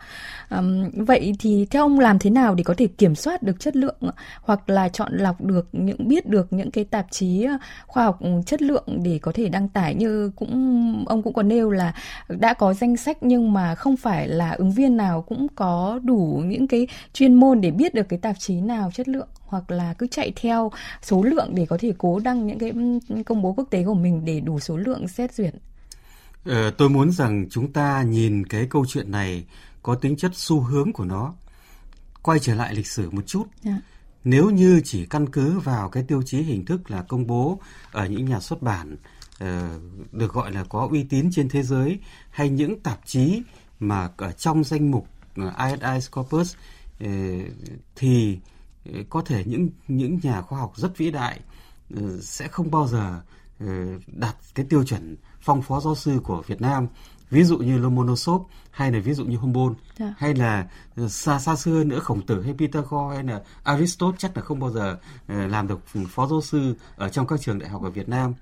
À, 0.48 0.62
vậy 0.96 1.34
thì 1.38 1.66
theo 1.70 1.82
ông 1.82 2.00
làm 2.00 2.18
thế 2.18 2.30
nào 2.30 2.54
để 2.54 2.64
có 2.64 2.74
thể 2.76 2.86
kiểm 2.86 3.14
soát 3.14 3.42
được 3.42 3.60
chất 3.60 3.76
lượng 3.76 4.00
hoặc 4.42 4.70
là 4.70 4.88
chọn 4.88 5.12
lọc 5.12 5.40
được 5.40 5.68
những 5.72 6.08
biết 6.08 6.26
được 6.26 6.52
những 6.52 6.70
cái 6.70 6.84
tạp 6.84 7.06
chí 7.10 7.46
khoa 7.86 8.04
học 8.04 8.18
chất 8.46 8.62
lượng 8.62 8.84
để 9.02 9.18
có 9.22 9.32
thể 9.34 9.48
đăng 9.48 9.68
tải 9.68 9.94
như 9.94 10.30
cũng 10.36 11.04
ông 11.08 11.22
cũng 11.22 11.32
có 11.32 11.42
nêu 11.42 11.70
là 11.70 11.94
đã 12.28 12.54
có 12.54 12.74
danh 12.74 12.96
sách 12.96 13.16
nhưng 13.20 13.52
mà 13.52 13.74
không 13.74 13.96
phải 13.96 14.28
là 14.28 14.50
ứng 14.50 14.72
viên 14.72 14.87
nào 14.88 15.22
cũng 15.22 15.46
có 15.54 16.00
đủ 16.04 16.42
những 16.46 16.68
cái 16.68 16.86
chuyên 17.12 17.34
môn 17.34 17.60
để 17.60 17.70
biết 17.70 17.94
được 17.94 18.08
cái 18.08 18.18
tạp 18.18 18.38
chí 18.38 18.60
nào 18.60 18.90
chất 18.94 19.08
lượng 19.08 19.28
hoặc 19.46 19.70
là 19.70 19.94
cứ 19.94 20.06
chạy 20.06 20.32
theo 20.36 20.72
số 21.02 21.22
lượng 21.22 21.54
để 21.54 21.66
có 21.66 21.78
thể 21.80 21.92
cố 21.98 22.18
đăng 22.18 22.46
những 22.46 22.58
cái 22.58 22.72
công 23.24 23.42
bố 23.42 23.52
quốc 23.52 23.68
tế 23.70 23.84
của 23.84 23.94
mình 23.94 24.24
để 24.24 24.40
đủ 24.40 24.60
số 24.60 24.76
lượng 24.76 25.08
xét 25.08 25.34
duyệt. 25.34 25.54
Ờ, 26.44 26.70
tôi 26.70 26.88
muốn 26.88 27.10
rằng 27.10 27.46
chúng 27.50 27.72
ta 27.72 28.02
nhìn 28.02 28.46
cái 28.46 28.66
câu 28.70 28.84
chuyện 28.88 29.10
này 29.10 29.44
có 29.82 29.94
tính 29.94 30.16
chất 30.16 30.30
xu 30.34 30.60
hướng 30.60 30.92
của 30.92 31.04
nó. 31.04 31.34
Quay 32.22 32.38
trở 32.38 32.54
lại 32.54 32.74
lịch 32.74 32.86
sử 32.86 33.10
một 33.10 33.26
chút. 33.26 33.44
Yeah. 33.64 33.76
Dạ. 33.76 33.82
Nếu 34.24 34.50
như 34.50 34.80
chỉ 34.84 35.06
căn 35.06 35.28
cứ 35.28 35.58
vào 35.58 35.88
cái 35.88 36.02
tiêu 36.02 36.22
chí 36.22 36.42
hình 36.42 36.64
thức 36.64 36.90
là 36.90 37.02
công 37.02 37.26
bố 37.26 37.60
ở 37.92 38.06
những 38.06 38.24
nhà 38.24 38.40
xuất 38.40 38.62
bản 38.62 38.96
uh, 39.44 39.48
được 40.12 40.32
gọi 40.32 40.52
là 40.52 40.64
có 40.64 40.88
uy 40.90 41.02
tín 41.02 41.30
trên 41.32 41.48
thế 41.48 41.62
giới 41.62 41.98
hay 42.30 42.48
những 42.48 42.80
tạp 42.80 43.00
chí 43.06 43.42
mà 43.80 44.10
ở 44.16 44.32
trong 44.32 44.64
danh 44.64 44.90
mục 44.90 45.08
ISI 45.36 45.80
ờ, 45.80 46.00
Scopus 46.00 46.54
ờ, 47.00 47.06
thì 47.96 48.38
ờ, 48.84 48.92
có 49.10 49.22
thể 49.22 49.44
những 49.46 49.68
những 49.88 50.18
nhà 50.22 50.42
khoa 50.42 50.58
học 50.58 50.72
rất 50.76 50.98
vĩ 50.98 51.10
đại 51.10 51.40
sẽ 52.20 52.48
không 52.48 52.70
bao 52.70 52.86
giờ 52.86 53.20
đạt 54.06 54.36
cái 54.54 54.66
tiêu 54.68 54.84
chuẩn 54.84 55.16
phong 55.40 55.62
phó 55.62 55.80
giáo 55.80 55.94
sư 55.94 56.20
của 56.24 56.42
Việt 56.46 56.60
Nam 56.60 56.86
ví 57.30 57.44
dụ 57.44 57.58
như 57.58 57.78
Lomonosov 57.78 58.42
hay 58.70 58.92
là 58.92 58.98
ví 58.98 59.14
dụ 59.14 59.24
như 59.24 59.36
Humboldt. 59.36 59.78
Dạ. 59.98 60.14
hay 60.18 60.34
là 60.34 60.66
xa 61.08 61.38
xa 61.38 61.56
xưa 61.56 61.84
nữa 61.84 62.00
Khổng 62.00 62.26
Tử 62.26 62.42
hay 62.42 62.54
Pythagore 62.58 63.14
hay 63.14 63.24
là 63.24 63.42
Aristotle 63.62 64.16
chắc 64.18 64.36
là 64.36 64.42
không 64.42 64.60
bao 64.60 64.70
giờ 64.70 64.98
làm 65.28 65.68
được 65.68 65.80
phó 66.08 66.26
giáo 66.26 66.40
sư 66.40 66.74
ở 66.96 67.08
trong 67.08 67.26
các 67.26 67.40
trường 67.40 67.58
đại 67.58 67.68
học 67.68 67.82
ở 67.82 67.90
Việt 67.90 68.08
Nam. 68.08 68.34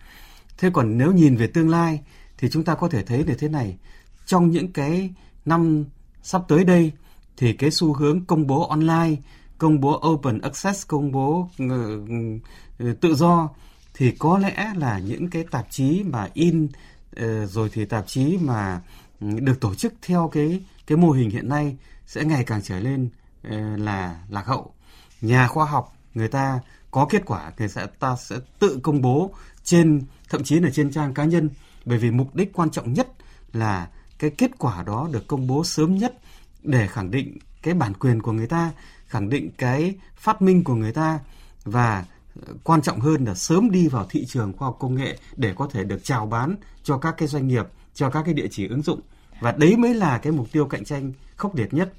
Thế 0.59 0.71
còn 0.73 0.99
nếu 0.99 1.13
nhìn 1.13 1.37
về 1.37 1.47
tương 1.47 1.71
lai 1.71 2.01
thì 2.39 2.49
chúng 2.51 2.65
ta 2.65 2.75
có 2.75 2.89
thể 2.89 3.03
thấy 3.03 3.25
được 3.25 3.35
thế 3.39 3.49
này 3.49 3.79
trong 4.27 4.51
những 4.51 4.73
cái 4.73 5.11
năm 5.47 5.85
sắp 6.23 6.43
tới 6.49 6.65
đây 6.65 6.93
thì 7.37 7.53
cái 7.53 7.71
xu 7.71 7.93
hướng 7.93 8.25
công 8.25 8.47
bố 8.47 8.69
online, 8.69 9.17
công 9.59 9.81
bố 9.81 10.09
open 10.09 10.41
access, 10.41 10.87
công 10.87 11.13
bố 11.13 11.51
uh, 11.65 13.01
tự 13.01 13.15
do 13.15 13.49
thì 13.95 14.11
có 14.11 14.39
lẽ 14.39 14.73
là 14.77 14.99
những 14.99 15.31
cái 15.31 15.45
tạp 15.51 15.67
chí 15.71 16.03
mà 16.03 16.29
in 16.35 16.65
uh, 16.65 17.51
rồi 17.51 17.71
thì 17.73 17.85
tạp 17.85 18.07
chí 18.07 18.39
mà 18.41 18.81
ừ, 19.21 19.27
được 19.41 19.61
tổ 19.61 19.75
chức 19.75 19.95
theo 20.03 20.29
cái 20.33 20.61
cái 20.87 20.99
mô 20.99 21.11
hình 21.11 21.31
hiện 21.31 21.49
nay 21.49 21.77
sẽ 22.07 22.25
ngày 22.25 22.45
càng 22.45 22.63
trở 22.63 22.81
lên 22.81 23.09
uh, 23.47 23.81
là 23.81 24.21
lạc 24.29 24.47
hậu. 24.47 24.75
Nhà 25.21 25.49
khoa 25.49 25.65
học 25.65 25.97
người 26.15 26.29
ta 26.29 26.61
có 26.91 27.07
kết 27.11 27.23
quả 27.27 27.53
thì 27.57 27.69
sẽ 27.69 27.87
ta 27.99 28.17
sẽ 28.17 28.37
tự 28.59 28.79
công 28.83 29.03
bố 29.03 29.31
trên 29.65 30.03
thậm 30.29 30.45
chí 30.45 30.61
là 30.61 30.71
trên 30.73 30.93
trang 30.93 31.15
cá 31.15 31.25
nhân 31.25 31.51
bởi 31.85 31.99
vì 31.99 32.11
mục 32.11 32.35
đích 32.35 32.53
quan 32.53 32.71
trọng 32.71 32.93
nhất 32.93 33.09
là 33.53 33.89
cái 34.19 34.31
kết 34.31 34.51
quả 34.59 34.83
đó 34.83 35.09
được 35.13 35.27
công 35.27 35.47
bố 35.47 35.65
sớm 35.65 35.99
nhất 35.99 36.19
để 36.63 36.87
khẳng 36.87 37.11
định 37.11 37.39
cái 37.63 37.75
bản 37.75 37.95
quyền 37.95 38.23
của 38.23 38.33
người 38.33 38.47
ta, 38.47 38.73
khẳng 39.07 39.29
định 39.29 39.51
cái 39.59 39.95
phát 40.17 40.43
minh 40.43 40.65
của 40.65 40.75
người 40.75 40.93
ta 40.93 41.19
và 41.65 42.05
ờ, 42.47 42.55
quan 42.65 42.83
trọng 42.83 43.01
hơn 43.01 43.25
là 43.25 43.35
sớm 43.35 43.71
đi 43.71 43.89
vào 43.89 44.07
thị 44.11 44.25
trường 44.27 44.53
khoa 44.53 44.67
học 44.67 44.77
công 44.81 44.95
nghệ 44.95 45.19
để 45.37 45.53
có 45.57 45.69
thể 45.73 45.85
được 45.85 46.05
chào 46.05 46.27
bán 46.27 46.57
cho 46.83 46.99
các 46.99 47.15
cái 47.19 47.29
doanh 47.29 47.49
nghiệp, 47.49 47.67
cho 47.95 48.11
các 48.11 48.23
cái 48.23 48.35
địa 48.35 48.49
chỉ 48.51 48.69
ứng 48.69 48.83
dụng. 48.83 49.01
Và 49.41 49.53
đấy 49.53 49.77
mới 49.77 49.95
là 49.95 50.19
cái 50.19 50.33
mục 50.33 50.53
tiêu 50.53 50.67
cạnh 50.67 50.85
tranh 50.85 51.13
khốc 51.37 51.57
liệt 51.57 51.75
nhất. 51.75 51.93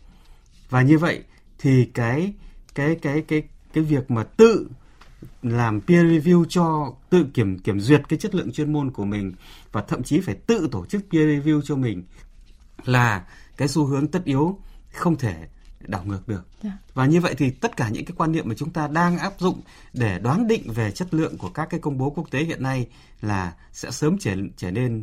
Và 0.69 0.81
như 0.81 0.97
vậy 0.97 1.23
thì 1.59 1.85
cái 1.85 2.33
cái 2.75 2.95
cái 2.95 3.21
cái 3.21 3.43
cái 3.73 3.83
việc 3.83 4.11
mà 4.11 4.23
tự 4.23 4.69
làm 5.41 5.81
peer 5.81 6.05
review 6.05 6.45
cho 6.49 6.93
tự 7.09 7.25
kiểm 7.33 7.59
kiểm 7.59 7.79
duyệt 7.79 8.01
cái 8.09 8.19
chất 8.19 8.35
lượng 8.35 8.51
chuyên 8.51 8.73
môn 8.73 8.91
của 8.91 9.05
mình 9.05 9.33
và 9.71 9.81
thậm 9.81 10.03
chí 10.03 10.21
phải 10.21 10.35
tự 10.35 10.69
tổ 10.71 10.85
chức 10.85 11.01
peer 11.11 11.27
review 11.29 11.61
cho 11.61 11.75
mình 11.75 12.03
là 12.85 13.25
cái 13.57 13.67
xu 13.67 13.85
hướng 13.85 14.07
tất 14.07 14.23
yếu 14.23 14.59
không 14.93 15.15
thể 15.15 15.35
đảo 15.81 16.03
ngược 16.05 16.27
được. 16.27 16.45
Yeah. 16.63 16.63
Dạ. 16.63 16.77
Và 16.93 17.05
như 17.05 17.21
vậy 17.21 17.35
thì 17.37 17.49
tất 17.49 17.77
cả 17.77 17.89
những 17.89 18.05
cái 18.05 18.13
quan 18.17 18.31
niệm 18.31 18.49
mà 18.49 18.55
chúng 18.57 18.69
ta 18.69 18.87
đang 18.87 19.17
áp 19.17 19.33
dụng 19.39 19.61
để 19.93 20.19
đoán 20.19 20.47
định 20.47 20.71
về 20.73 20.91
chất 20.91 21.13
lượng 21.13 21.37
của 21.37 21.49
các 21.49 21.69
cái 21.69 21.79
công 21.79 21.97
bố 21.97 22.09
quốc 22.09 22.31
tế 22.31 22.43
hiện 22.43 22.63
nay 22.63 22.87
là 23.21 23.53
sẽ 23.71 23.91
sớm 23.91 24.17
trở 24.19 24.35
trở 24.57 24.71
nên 24.71 25.01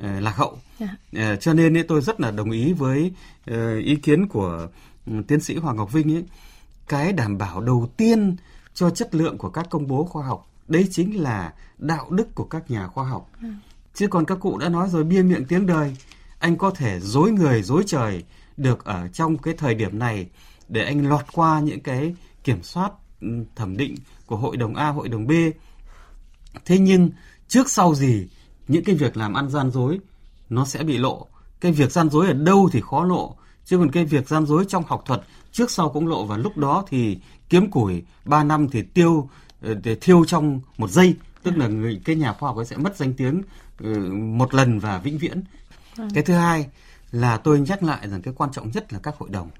uh, 0.00 0.06
lạc 0.22 0.36
hậu. 0.36 0.58
Yeah. 0.78 0.92
Dạ. 1.12 1.32
Uh, 1.32 1.40
cho 1.40 1.54
nên 1.54 1.76
ấy, 1.76 1.82
tôi 1.82 2.00
rất 2.00 2.20
là 2.20 2.30
đồng 2.30 2.50
ý 2.50 2.72
với 2.72 3.12
uh, 3.50 3.84
ý 3.84 3.96
kiến 3.96 4.28
của 4.28 4.68
um, 5.06 5.22
tiến 5.22 5.40
sĩ 5.40 5.56
Hoàng 5.56 5.76
Ngọc 5.76 5.92
Vinh 5.92 6.14
ấy. 6.14 6.24
Cái 6.88 7.12
đảm 7.12 7.38
bảo 7.38 7.60
đầu 7.60 7.90
tiên 7.96 8.36
cho 8.74 8.90
chất 8.90 9.14
lượng 9.14 9.38
của 9.38 9.50
các 9.50 9.66
công 9.70 9.86
bố 9.86 10.04
khoa 10.04 10.26
học 10.26 10.50
đấy 10.68 10.88
chính 10.90 11.22
là 11.22 11.54
đạo 11.78 12.10
đức 12.10 12.34
của 12.34 12.44
các 12.44 12.70
nhà 12.70 12.86
khoa 12.86 13.04
học 13.04 13.30
ừ. 13.42 13.48
chứ 13.94 14.08
còn 14.08 14.24
các 14.24 14.38
cụ 14.40 14.58
đã 14.58 14.68
nói 14.68 14.88
rồi 14.88 15.04
bia 15.04 15.22
miệng 15.22 15.44
tiếng 15.44 15.66
đời 15.66 15.96
anh 16.38 16.56
có 16.56 16.70
thể 16.70 17.00
dối 17.00 17.30
người 17.30 17.62
dối 17.62 17.82
trời 17.86 18.24
được 18.56 18.84
ở 18.84 19.08
trong 19.08 19.38
cái 19.38 19.54
thời 19.54 19.74
điểm 19.74 19.98
này 19.98 20.28
để 20.68 20.84
anh 20.84 21.08
lọt 21.08 21.24
qua 21.32 21.60
những 21.60 21.80
cái 21.80 22.14
kiểm 22.44 22.62
soát 22.62 22.92
ừ, 23.20 23.28
thẩm 23.56 23.76
định 23.76 23.94
của 24.26 24.36
hội 24.36 24.56
đồng 24.56 24.74
A, 24.74 24.88
hội 24.88 25.08
đồng 25.08 25.26
B. 25.26 25.30
Thế 26.64 26.78
nhưng 26.78 27.10
trước 27.48 27.70
sau 27.70 27.94
gì 27.94 28.28
những 28.68 28.84
cái 28.84 28.94
việc 28.94 29.16
làm 29.16 29.34
ăn 29.34 29.48
gian 29.48 29.70
dối 29.70 30.00
nó 30.48 30.64
sẽ 30.64 30.82
bị 30.82 30.98
lộ. 30.98 31.26
Cái 31.60 31.72
việc 31.72 31.92
gian 31.92 32.10
dối 32.10 32.26
ở 32.26 32.32
đâu 32.32 32.68
thì 32.72 32.80
khó 32.80 33.04
lộ, 33.04 33.36
chứ 33.64 33.78
còn 33.78 33.90
cái 33.90 34.04
việc 34.04 34.28
gian 34.28 34.46
dối 34.46 34.64
trong 34.68 34.84
học 34.86 35.02
thuật 35.06 35.22
trước 35.52 35.70
sau 35.70 35.88
cũng 35.88 36.08
lộ 36.08 36.24
và 36.24 36.36
lúc 36.36 36.56
đó 36.56 36.84
thì 36.88 37.18
kiếm 37.48 37.70
củi 37.70 38.02
3 38.24 38.44
năm 38.44 38.68
thì 38.68 38.82
tiêu 38.82 39.28
ờ, 39.62 39.74
để 39.74 39.94
thiêu 39.94 40.24
trong 40.24 40.60
một 40.78 40.90
giây, 40.90 41.14
tức 41.42 41.56
là 41.56 41.66
người 41.66 42.00
cái 42.04 42.16
nhà 42.16 42.32
khoa 42.32 42.48
học 42.48 42.56
ấy 42.56 42.64
sẽ 42.64 42.76
mất 42.76 42.96
danh 42.96 43.14
tiếng 43.14 43.42
ừ, 43.78 44.12
một 44.12 44.54
lần 44.54 44.78
và 44.78 44.98
vĩnh 44.98 45.18
viễn. 45.18 45.42
Vâng. 45.96 46.08
Cái 46.14 46.22
thứ 46.22 46.34
hai 46.34 46.66
là 47.10 47.36
tôi 47.36 47.60
nhắc 47.60 47.82
lại 47.82 48.08
rằng 48.08 48.22
cái 48.22 48.34
quan 48.36 48.52
trọng 48.52 48.70
nhất 48.70 48.92
là 48.92 48.98
các 49.02 49.14
hội 49.18 49.28
đồng. 49.28 49.50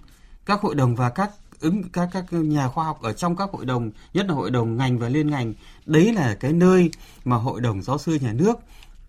Các 0.47 0.61
hội 0.61 0.75
đồng 0.75 0.97
và 0.97 1.11
các 1.11 1.31
ứng 1.61 1.83
các 1.93 2.09
các 2.13 2.25
nhà 2.33 2.69
khoa 2.69 2.85
học 2.85 3.03
ở 3.03 3.13
trong 3.13 3.37
các 3.37 3.51
hội 3.53 3.65
đồng, 3.65 3.91
nhất 4.15 4.27
là 4.29 4.35
hội 4.35 4.51
đồng 4.51 4.77
ngành 4.77 4.99
và 4.99 5.09
liên 5.09 5.31
ngành, 5.31 5.55
đấy 5.87 6.13
là 6.13 6.37
cái 6.41 6.53
nơi 6.53 6.91
mà 7.25 7.37
hội 7.37 7.61
đồng 7.61 7.83
giáo 7.83 7.99
sư 7.99 8.19
nhà 8.21 8.33
nước 8.33 8.57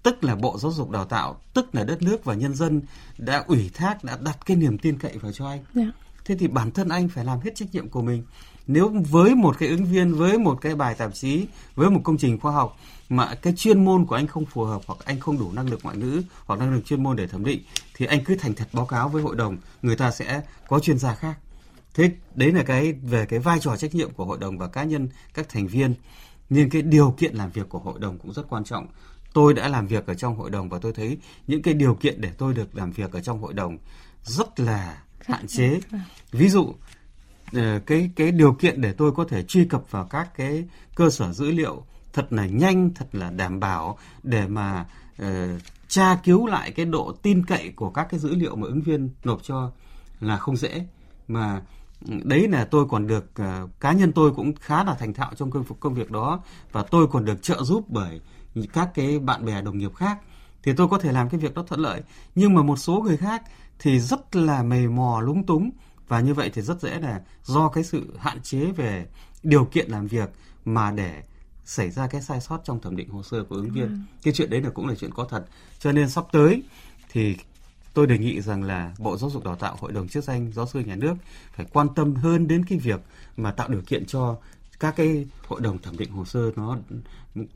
tức 0.03 0.23
là 0.23 0.35
Bộ 0.35 0.57
Giáo 0.57 0.71
dục 0.71 0.89
Đào 0.89 1.05
tạo, 1.05 1.41
tức 1.53 1.75
là 1.75 1.83
đất 1.83 2.01
nước 2.01 2.25
và 2.25 2.33
nhân 2.33 2.55
dân 2.55 2.81
đã 3.17 3.43
ủy 3.47 3.69
thác, 3.73 4.03
đã 4.03 4.17
đặt 4.21 4.37
cái 4.45 4.57
niềm 4.57 4.77
tin 4.77 4.97
cậy 4.99 5.17
vào 5.17 5.31
cho 5.31 5.47
anh. 5.47 5.57
Yeah. 5.57 5.67
Dạ. 5.75 5.91
Thế 6.25 6.35
thì 6.39 6.47
bản 6.47 6.71
thân 6.71 6.89
anh 6.89 7.09
phải 7.09 7.25
làm 7.25 7.39
hết 7.39 7.55
trách 7.55 7.73
nhiệm 7.73 7.89
của 7.89 8.01
mình. 8.01 8.23
Nếu 8.67 8.89
với 8.89 9.35
một 9.35 9.55
cái 9.59 9.69
ứng 9.69 9.85
viên, 9.85 10.13
với 10.13 10.37
một 10.37 10.61
cái 10.61 10.75
bài 10.75 10.95
tạp 10.97 11.13
chí, 11.13 11.45
với 11.75 11.89
một 11.89 12.01
công 12.03 12.17
trình 12.17 12.39
khoa 12.39 12.51
học 12.51 12.77
mà 13.09 13.35
cái 13.35 13.53
chuyên 13.57 13.85
môn 13.85 14.05
của 14.05 14.15
anh 14.15 14.27
không 14.27 14.45
phù 14.45 14.63
hợp 14.63 14.81
hoặc 14.87 14.99
anh 15.05 15.19
không 15.19 15.39
đủ 15.39 15.51
năng 15.51 15.69
lực 15.69 15.79
ngoại 15.83 15.97
ngữ 15.97 16.21
hoặc 16.45 16.59
năng 16.59 16.73
lực 16.73 16.85
chuyên 16.85 17.03
môn 17.03 17.15
để 17.15 17.27
thẩm 17.27 17.45
định 17.45 17.61
thì 17.95 18.05
anh 18.05 18.23
cứ 18.23 18.35
thành 18.35 18.53
thật 18.53 18.67
báo 18.73 18.85
cáo 18.85 19.09
với 19.09 19.23
hội 19.23 19.35
đồng, 19.35 19.57
người 19.81 19.95
ta 19.95 20.11
sẽ 20.11 20.41
có 20.67 20.79
chuyên 20.79 20.97
gia 20.97 21.15
khác. 21.15 21.37
Thế 21.93 22.11
đấy 22.35 22.51
là 22.51 22.63
cái 22.63 22.93
về 22.93 23.25
cái 23.25 23.39
vai 23.39 23.59
trò 23.59 23.77
trách 23.77 23.95
nhiệm 23.95 24.11
của 24.13 24.25
hội 24.25 24.37
đồng 24.37 24.57
và 24.57 24.67
cá 24.67 24.83
nhân 24.83 25.09
các 25.33 25.49
thành 25.49 25.67
viên. 25.67 25.93
Nhưng 26.49 26.69
cái 26.69 26.81
điều 26.81 27.15
kiện 27.17 27.35
làm 27.35 27.51
việc 27.51 27.69
của 27.69 27.79
hội 27.79 27.99
đồng 27.99 28.17
cũng 28.17 28.33
rất 28.33 28.43
quan 28.49 28.63
trọng 28.63 28.87
tôi 29.33 29.53
đã 29.53 29.67
làm 29.67 29.87
việc 29.87 30.07
ở 30.07 30.13
trong 30.13 30.35
hội 30.35 30.49
đồng 30.49 30.69
và 30.69 30.79
tôi 30.81 30.93
thấy 30.93 31.17
những 31.47 31.61
cái 31.61 31.73
điều 31.73 31.95
kiện 31.95 32.21
để 32.21 32.31
tôi 32.37 32.53
được 32.53 32.75
làm 32.75 32.91
việc 32.91 33.11
ở 33.11 33.21
trong 33.21 33.41
hội 33.41 33.53
đồng 33.53 33.77
rất 34.23 34.59
là 34.59 35.03
hạn 35.25 35.47
chế 35.47 35.79
vâng. 35.89 36.01
ví 36.31 36.49
dụ 36.49 36.73
ờ, 37.53 37.79
cái 37.85 38.09
cái 38.15 38.31
điều 38.31 38.53
kiện 38.53 38.81
để 38.81 38.93
tôi 38.93 39.11
có 39.11 39.25
thể 39.25 39.43
truy 39.43 39.65
cập 39.65 39.91
vào 39.91 40.05
các 40.05 40.29
cái 40.37 40.63
cơ 40.95 41.09
sở 41.09 41.33
dữ 41.33 41.51
liệu 41.51 41.83
thật 42.13 42.33
là 42.33 42.45
nhanh 42.45 42.93
thật 42.95 43.07
là 43.11 43.31
đảm 43.31 43.59
bảo 43.59 43.97
để 44.23 44.47
mà 44.47 44.85
uh, 45.21 45.27
tra 45.87 46.15
cứu 46.23 46.47
lại 46.47 46.71
cái 46.71 46.85
độ 46.85 47.13
tin 47.21 47.45
cậy 47.45 47.73
của 47.75 47.89
các 47.89 48.07
cái 48.09 48.19
dữ 48.19 48.35
liệu 48.35 48.55
mà 48.55 48.67
ứng 48.67 48.81
viên 48.81 49.09
nộp 49.23 49.43
cho 49.43 49.71
là 50.19 50.37
không 50.37 50.57
dễ 50.57 50.85
mà 51.27 51.61
đấy 52.23 52.47
là 52.47 52.65
tôi 52.65 52.85
còn 52.89 53.07
được 53.07 53.25
uh, 53.41 53.79
cá 53.79 53.91
nhân 53.91 54.11
tôi 54.11 54.31
cũng 54.31 54.53
khá 54.55 54.83
là 54.83 54.95
thành 54.95 55.13
thạo 55.13 55.31
trong 55.35 55.51
công 55.51 55.63
công 55.79 55.93
việc 55.93 56.11
đó 56.11 56.41
và 56.71 56.83
tôi 56.83 57.07
còn 57.07 57.25
được 57.25 57.43
trợ 57.43 57.63
giúp 57.63 57.85
bởi 57.89 58.21
các 58.73 58.89
cái 58.93 59.19
bạn 59.19 59.45
bè 59.45 59.61
đồng 59.61 59.77
nghiệp 59.77 59.95
khác 59.95 60.17
thì 60.63 60.73
tôi 60.73 60.87
có 60.87 60.99
thể 60.99 61.11
làm 61.11 61.29
cái 61.29 61.39
việc 61.39 61.53
đó 61.53 61.63
thuận 61.67 61.79
lợi 61.79 62.01
nhưng 62.35 62.53
mà 62.53 62.63
một 62.63 62.77
số 62.77 63.01
người 63.01 63.17
khác 63.17 63.43
thì 63.79 63.99
rất 63.99 64.35
là 64.35 64.63
mầy 64.63 64.87
mò 64.87 65.21
lúng 65.21 65.45
túng 65.45 65.69
và 66.07 66.19
như 66.19 66.33
vậy 66.33 66.51
thì 66.53 66.61
rất 66.61 66.81
dễ 66.81 66.99
là 66.99 67.21
do 67.43 67.69
cái 67.69 67.83
sự 67.83 68.17
hạn 68.19 68.41
chế 68.41 68.65
về 68.65 69.05
điều 69.43 69.65
kiện 69.65 69.89
làm 69.89 70.07
việc 70.07 70.29
mà 70.65 70.91
để 70.91 71.23
xảy 71.65 71.91
ra 71.91 72.07
cái 72.07 72.21
sai 72.21 72.41
sót 72.41 72.61
trong 72.63 72.81
thẩm 72.81 72.95
định 72.95 73.09
hồ 73.09 73.23
sơ 73.23 73.43
của 73.43 73.55
ứng 73.55 73.69
viên. 73.69 73.87
Ừ. 73.87 73.95
Cái 74.23 74.33
chuyện 74.33 74.49
đấy 74.49 74.61
là 74.61 74.69
cũng 74.69 74.87
là 74.87 74.95
chuyện 74.95 75.11
có 75.13 75.27
thật. 75.29 75.45
Cho 75.79 75.91
nên 75.91 76.09
sắp 76.09 76.25
tới 76.31 76.63
thì 77.11 77.37
tôi 77.93 78.07
đề 78.07 78.17
nghị 78.17 78.41
rằng 78.41 78.63
là 78.63 78.95
Bộ 78.99 79.17
Giáo 79.17 79.29
dục 79.29 79.43
Đào 79.43 79.55
tạo, 79.55 79.77
Hội 79.79 79.91
đồng 79.91 80.07
chức 80.07 80.23
danh 80.23 80.51
giáo 80.51 80.67
sư 80.67 80.79
nhà 80.79 80.95
nước 80.95 81.13
phải 81.55 81.65
quan 81.73 81.87
tâm 81.95 82.15
hơn 82.15 82.47
đến 82.47 82.65
cái 82.65 82.77
việc 82.77 83.01
mà 83.37 83.51
tạo 83.51 83.67
điều 83.69 83.81
kiện 83.81 84.05
cho 84.05 84.37
các 84.83 84.93
cái 84.95 85.25
hội 85.47 85.61
đồng 85.61 85.77
thẩm 85.77 85.97
định 85.97 86.11
hồ 86.11 86.25
sơ 86.25 86.51
nó 86.55 86.77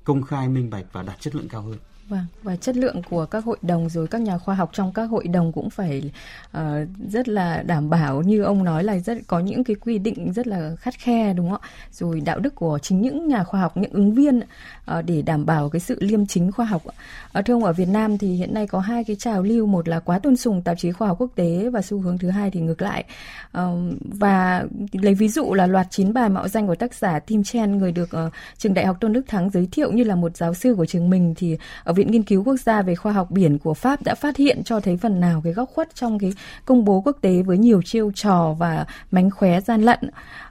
công 0.04 0.22
khai 0.24 0.48
minh 0.50 0.70
bạch 0.70 0.86
và 0.92 1.04
đạt 1.04 1.22
chất 1.22 1.36
lượng 1.36 1.48
cao 1.50 1.62
hơn. 1.62 1.78
Vâng, 2.10 2.26
và 2.44 2.56
chất 2.56 2.78
lượng 2.78 3.02
của 3.10 3.26
các 3.26 3.46
hội 3.46 3.58
đồng 3.62 3.90
rồi 3.90 4.08
các 4.08 4.22
nhà 4.22 4.38
khoa 4.38 4.56
học 4.56 4.70
trong 4.74 4.94
các 4.94 5.04
hội 5.04 5.28
đồng 5.28 5.52
cũng 5.52 5.70
phải 5.70 6.12
uh, 6.58 6.62
rất 7.10 7.30
là 7.30 7.64
đảm 7.64 7.90
bảo 7.90 8.22
như 8.22 8.44
ông 8.44 8.64
nói 8.64 8.84
là 8.84 9.00
rất 9.00 9.18
có 9.28 9.40
những 9.40 9.64
cái 9.64 9.76
quy 9.76 10.00
định 10.00 10.34
rất 10.34 10.48
là 10.48 10.76
khắt 10.76 10.94
khe 10.94 11.34
đúng 11.34 11.50
không 11.50 11.62
ạ? 11.62 11.70
Rồi 11.92 12.22
đạo 12.22 12.40
đức 12.40 12.56
của 12.56 12.80
chính 12.82 13.02
những 13.02 13.28
nhà 13.28 13.44
khoa 13.44 13.60
học, 13.62 13.78
những 13.78 13.92
ứng 13.92 14.14
viên 14.14 14.40
uh, 14.40 15.06
để 15.06 15.22
đảm 15.22 15.46
bảo 15.46 15.70
cái 15.70 15.80
sự 15.80 15.98
liêm 16.00 16.26
chính 16.26 16.52
khoa 16.52 16.66
học. 16.66 16.84
Uh, 16.86 17.46
thưa 17.46 17.54
ông 17.54 17.64
ở 17.64 17.74
Việt 17.74 17.88
Nam 17.88 18.18
thì 18.18 18.36
hiện 18.36 18.54
nay 18.54 18.68
có 18.68 18.80
hai 18.80 19.04
cái 19.04 19.16
trào 19.16 19.44
lưu, 19.44 19.66
một 19.66 19.88
là 19.88 20.00
quá 20.00 20.20
tôn 20.20 20.36
sùng 20.36 20.62
tạp 20.62 20.78
chí 20.80 20.92
khoa 20.92 21.08
học 21.08 21.18
quốc 21.20 21.32
tế 21.36 21.70
và 21.70 21.82
xu 21.82 22.00
hướng 22.00 22.18
thứ 22.18 22.30
hai 22.30 22.52
thì 22.52 22.60
ngược 22.60 22.82
lại. 22.82 23.04
Uh, 23.58 23.64
và 24.00 24.66
lấy 24.92 25.14
ví 25.14 25.30
dụ 25.30 25.54
là 25.54 25.68
loạt 25.68 25.88
chín 25.90 26.14
bài 26.14 26.30
mạo 26.30 26.48
danh 26.48 26.68
của 26.68 26.76
tác 26.76 26.94
giả 26.94 27.20
Tim 27.20 27.44
Chen 27.44 27.78
người 27.78 27.92
được 27.92 28.10
uh, 28.28 28.34
trường 28.58 28.74
Đại 28.74 28.86
học 28.86 28.98
Tôn 29.00 29.14
Đức 29.14 29.28
Thắng 29.28 29.50
giới 29.50 29.68
thiệu 29.72 29.92
như 29.92 30.04
là 30.04 30.16
một 30.16 30.38
giáo 30.38 30.54
sư 30.54 30.76
của 30.76 30.86
trường 30.86 31.10
mình 31.10 31.34
thì 31.38 31.58
ở 31.84 31.94
Viện 31.98 32.12
Nghiên 32.12 32.24
cứu 32.24 32.44
Quốc 32.44 32.58
gia 32.58 32.82
về 32.82 32.96
khoa 32.96 33.12
học 33.12 33.32
biển 33.32 33.58
của 33.58 33.74
Pháp 33.74 34.04
đã 34.04 34.16
phát 34.16 34.38
hiện 34.38 34.64
cho 34.64 34.80
thấy 34.80 34.98
phần 34.98 35.20
nào 35.20 35.42
cái 35.44 35.54
góc 35.54 35.70
khuất 35.74 35.96
trong 35.96 36.20
cái 36.20 36.34
công 36.66 36.86
bố 36.86 37.02
quốc 37.06 37.18
tế 37.22 37.42
với 37.42 37.58
nhiều 37.58 37.82
chiêu 37.82 38.12
trò 38.16 38.56
và 38.60 38.86
mánh 39.12 39.30
khóe 39.30 39.62
gian 39.62 39.82
lận. 39.82 40.00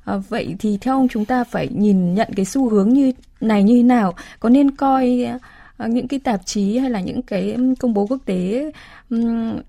À, 0.05 0.17
vậy 0.29 0.57
thì 0.59 0.79
theo 0.81 0.95
ông 0.95 1.09
chúng 1.09 1.25
ta 1.25 1.45
phải 1.45 1.69
nhìn 1.69 2.15
nhận 2.15 2.29
cái 2.37 2.45
xu 2.45 2.69
hướng 2.69 2.89
như 2.89 3.13
này 3.41 3.63
như 3.63 3.77
thế 3.77 3.83
nào? 3.83 4.15
Có 4.41 4.49
nên 4.49 4.71
coi 4.71 5.27
uh, 5.37 5.41
À, 5.77 5.87
những 5.87 6.09
cái 6.09 6.21
tạp 6.25 6.47
chí 6.47 6.79
hay 6.79 6.91
là 6.91 7.01
những 7.01 7.23
cái 7.23 7.57
công 7.81 7.95
bố 7.95 8.07
quốc 8.07 8.21
tế 8.25 8.73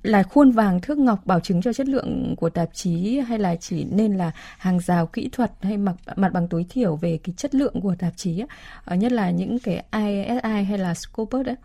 là 0.03 0.23
khuôn 0.23 0.51
vàng 0.51 0.81
thước 0.81 0.97
ngọc 0.97 1.25
bảo 1.25 1.39
chứng 1.39 1.61
cho 1.61 1.73
chất 1.73 1.87
lượng 1.87 2.35
của 2.37 2.49
tạp 2.49 2.69
chí 2.73 3.19
hay 3.19 3.39
là 3.39 3.55
chỉ 3.55 3.83
nên 3.83 4.17
là 4.17 4.31
hàng 4.57 4.79
rào 4.79 5.07
kỹ 5.07 5.29
thuật 5.31 5.51
hay 5.61 5.77
mặt 5.77 5.95
mặt 6.15 6.33
bằng 6.33 6.47
tối 6.47 6.65
thiểu 6.69 6.95
về 6.95 7.19
cái 7.23 7.33
chất 7.37 7.55
lượng 7.55 7.81
của 7.81 7.95
tạp 7.99 8.13
chí 8.15 8.43
ờ, 8.85 8.95
nhất 8.95 9.11
là 9.11 9.29
những 9.31 9.59
cái 9.59 9.83
ISI 9.91 10.63
hay 10.63 10.77
là 10.77 10.93
Scopus 10.93 11.45
đấy. 11.45 11.55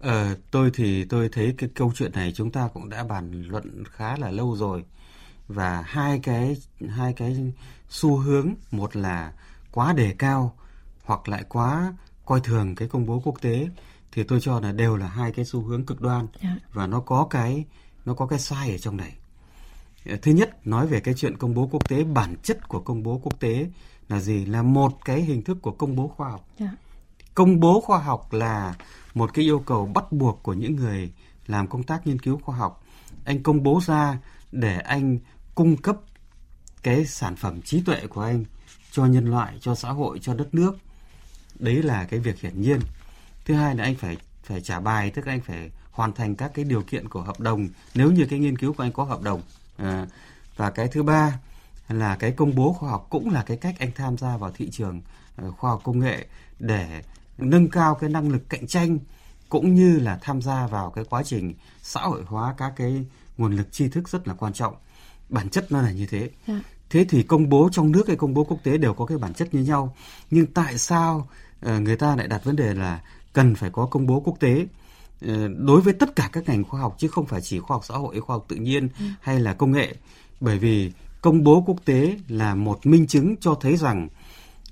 Ờ, 0.00 0.34
tôi 0.50 0.70
thì 0.74 1.04
tôi 1.04 1.28
thấy 1.32 1.54
cái 1.58 1.70
câu 1.74 1.92
chuyện 1.96 2.12
này 2.12 2.32
chúng 2.34 2.50
ta 2.50 2.68
cũng 2.74 2.88
đã 2.88 3.04
bàn 3.04 3.42
luận 3.42 3.84
khá 3.90 4.16
là 4.16 4.30
lâu 4.30 4.56
rồi 4.56 4.84
và 5.48 5.82
hai 5.86 6.20
cái 6.22 6.56
hai 6.88 7.12
cái 7.12 7.52
xu 7.88 8.16
hướng 8.16 8.54
một 8.70 8.96
là 8.96 9.32
quá 9.72 9.92
đề 9.92 10.14
cao 10.18 10.56
hoặc 11.04 11.28
lại 11.28 11.44
quá 11.48 11.92
coi 12.26 12.40
thường 12.40 12.74
cái 12.74 12.88
công 12.88 13.06
bố 13.06 13.20
quốc 13.24 13.34
tế 13.40 13.68
thì 14.12 14.22
tôi 14.22 14.40
cho 14.40 14.60
là 14.60 14.72
đều 14.72 14.96
là 14.96 15.08
hai 15.08 15.32
cái 15.32 15.44
xu 15.44 15.62
hướng 15.62 15.86
cực 15.86 16.00
đoan 16.00 16.26
yeah. 16.40 16.56
Dạ. 16.56 16.68
và 16.72 16.86
nó 16.86 17.00
có 17.00 17.26
cái 17.30 17.64
nó 18.04 18.14
có 18.14 18.26
cái 18.26 18.38
sai 18.38 18.70
ở 18.70 18.78
trong 18.78 18.96
này. 18.96 19.12
Ờ, 20.06 20.16
thứ 20.22 20.32
nhất 20.32 20.66
nói 20.66 20.86
về 20.86 21.00
cái 21.00 21.14
chuyện 21.14 21.36
công 21.36 21.54
bố 21.54 21.68
quốc 21.72 21.88
tế 21.88 22.04
bản 22.04 22.36
chất 22.42 22.68
của 22.68 22.80
công 22.80 23.02
bố 23.02 23.20
quốc 23.22 23.40
tế 23.40 23.70
là 24.08 24.20
gì? 24.20 24.44
Là 24.44 24.62
một 24.62 25.04
cái 25.04 25.20
hình 25.20 25.42
thức 25.42 25.58
của 25.62 25.70
công 25.70 25.96
bố 25.96 26.08
khoa 26.08 26.30
học. 26.30 26.48
Yeah. 26.58 26.72
Dạ. 26.72 26.76
Công 27.34 27.60
bố 27.60 27.80
khoa 27.80 27.98
học 27.98 28.32
là 28.32 28.74
một 29.14 29.30
cái 29.34 29.44
yêu 29.44 29.58
cầu 29.58 29.86
bắt 29.94 30.12
buộc 30.12 30.42
của 30.42 30.52
những 30.52 30.76
người 30.76 31.12
làm 31.46 31.66
công 31.66 31.82
tác 31.82 32.06
nghiên 32.06 32.18
cứu 32.18 32.38
khoa 32.42 32.56
học. 32.56 32.84
Anh 33.24 33.42
công 33.42 33.62
bố 33.62 33.80
ra 33.86 34.18
để 34.52 34.78
anh 34.78 35.18
cung 35.54 35.76
cấp 35.76 35.96
cái 36.82 37.06
sản 37.06 37.36
phẩm 37.36 37.62
trí 37.62 37.82
tuệ 37.82 38.06
của 38.06 38.20
anh 38.20 38.44
cho 38.90 39.06
nhân 39.06 39.30
loại, 39.30 39.58
cho 39.60 39.74
xã 39.74 39.90
hội, 39.90 40.18
cho 40.18 40.34
đất 40.34 40.54
nước. 40.54 40.76
Đấy 41.58 41.82
là 41.82 42.04
cái 42.04 42.20
việc 42.20 42.40
hiển 42.40 42.60
nhiên. 42.60 42.80
Thứ 43.44 43.54
hai 43.54 43.74
là 43.74 43.84
anh 43.84 43.94
phải 43.94 44.16
phải 44.42 44.60
trả 44.60 44.80
bài, 44.80 45.10
tức 45.10 45.26
là 45.26 45.32
anh 45.32 45.40
phải 45.40 45.70
hoàn 45.90 46.12
thành 46.12 46.34
các 46.34 46.50
cái 46.54 46.64
điều 46.64 46.82
kiện 46.82 47.08
của 47.08 47.22
hợp 47.22 47.40
đồng 47.40 47.68
nếu 47.94 48.10
như 48.10 48.26
cái 48.30 48.38
nghiên 48.38 48.58
cứu 48.58 48.72
của 48.72 48.82
anh 48.82 48.92
có 48.92 49.04
hợp 49.04 49.22
đồng. 49.22 49.42
À, 49.76 50.06
và 50.56 50.70
cái 50.70 50.88
thứ 50.88 51.02
ba 51.02 51.38
là 51.88 52.16
cái 52.16 52.30
công 52.30 52.54
bố 52.54 52.72
khoa 52.72 52.90
học 52.90 53.06
cũng 53.10 53.30
là 53.30 53.42
cái 53.42 53.56
cách 53.56 53.74
anh 53.78 53.90
tham 53.94 54.18
gia 54.18 54.36
vào 54.36 54.52
thị 54.54 54.70
trường 54.70 55.00
uh, 55.46 55.56
khoa 55.58 55.70
học 55.70 55.80
công 55.84 55.98
nghệ 55.98 56.26
để 56.58 57.02
nâng 57.38 57.68
cao 57.70 57.94
cái 57.94 58.10
năng 58.10 58.28
lực 58.28 58.48
cạnh 58.48 58.66
tranh 58.66 58.98
cũng 59.48 59.74
như 59.74 59.98
là 59.98 60.18
tham 60.22 60.42
gia 60.42 60.66
vào 60.66 60.90
cái 60.90 61.04
quá 61.04 61.22
trình 61.22 61.54
xã 61.82 62.00
hội 62.00 62.22
hóa 62.26 62.54
các 62.58 62.72
cái 62.76 63.04
nguồn 63.38 63.56
lực 63.56 63.72
tri 63.72 63.88
thức 63.88 64.08
rất 64.08 64.28
là 64.28 64.34
quan 64.34 64.52
trọng 64.52 64.74
bản 65.28 65.50
chất 65.50 65.72
nó 65.72 65.82
là 65.82 65.90
như 65.90 66.06
thế. 66.06 66.30
Dạ. 66.48 66.60
thế 66.90 67.06
thì 67.08 67.22
công 67.22 67.48
bố 67.48 67.68
trong 67.72 67.92
nước 67.92 68.06
hay 68.06 68.16
công 68.16 68.34
bố 68.34 68.44
quốc 68.44 68.58
tế 68.62 68.78
đều 68.78 68.94
có 68.94 69.06
cái 69.06 69.18
bản 69.18 69.34
chất 69.34 69.54
như 69.54 69.60
nhau 69.60 69.96
nhưng 70.30 70.46
tại 70.46 70.78
sao 70.78 71.28
người 71.62 71.96
ta 71.96 72.16
lại 72.16 72.28
đặt 72.28 72.44
vấn 72.44 72.56
đề 72.56 72.74
là 72.74 73.00
cần 73.32 73.54
phải 73.54 73.70
có 73.70 73.86
công 73.86 74.06
bố 74.06 74.20
quốc 74.24 74.36
tế 74.40 74.66
uh, 75.24 75.30
đối 75.58 75.80
với 75.80 75.94
tất 75.94 76.16
cả 76.16 76.28
các 76.32 76.48
ngành 76.48 76.64
khoa 76.64 76.80
học 76.80 76.94
chứ 76.98 77.08
không 77.08 77.26
phải 77.26 77.40
chỉ 77.40 77.60
khoa 77.60 77.74
học 77.74 77.84
xã 77.84 77.94
hội 77.94 78.20
khoa 78.20 78.34
học 78.36 78.44
tự 78.48 78.56
nhiên 78.56 78.88
ừ. 78.98 79.04
hay 79.20 79.40
là 79.40 79.54
công 79.54 79.72
nghệ 79.72 79.94
bởi 80.40 80.58
vì 80.58 80.92
công 81.20 81.44
bố 81.44 81.62
quốc 81.66 81.76
tế 81.84 82.16
là 82.28 82.54
một 82.54 82.86
minh 82.86 83.06
chứng 83.06 83.36
cho 83.40 83.54
thấy 83.54 83.76
rằng 83.76 84.08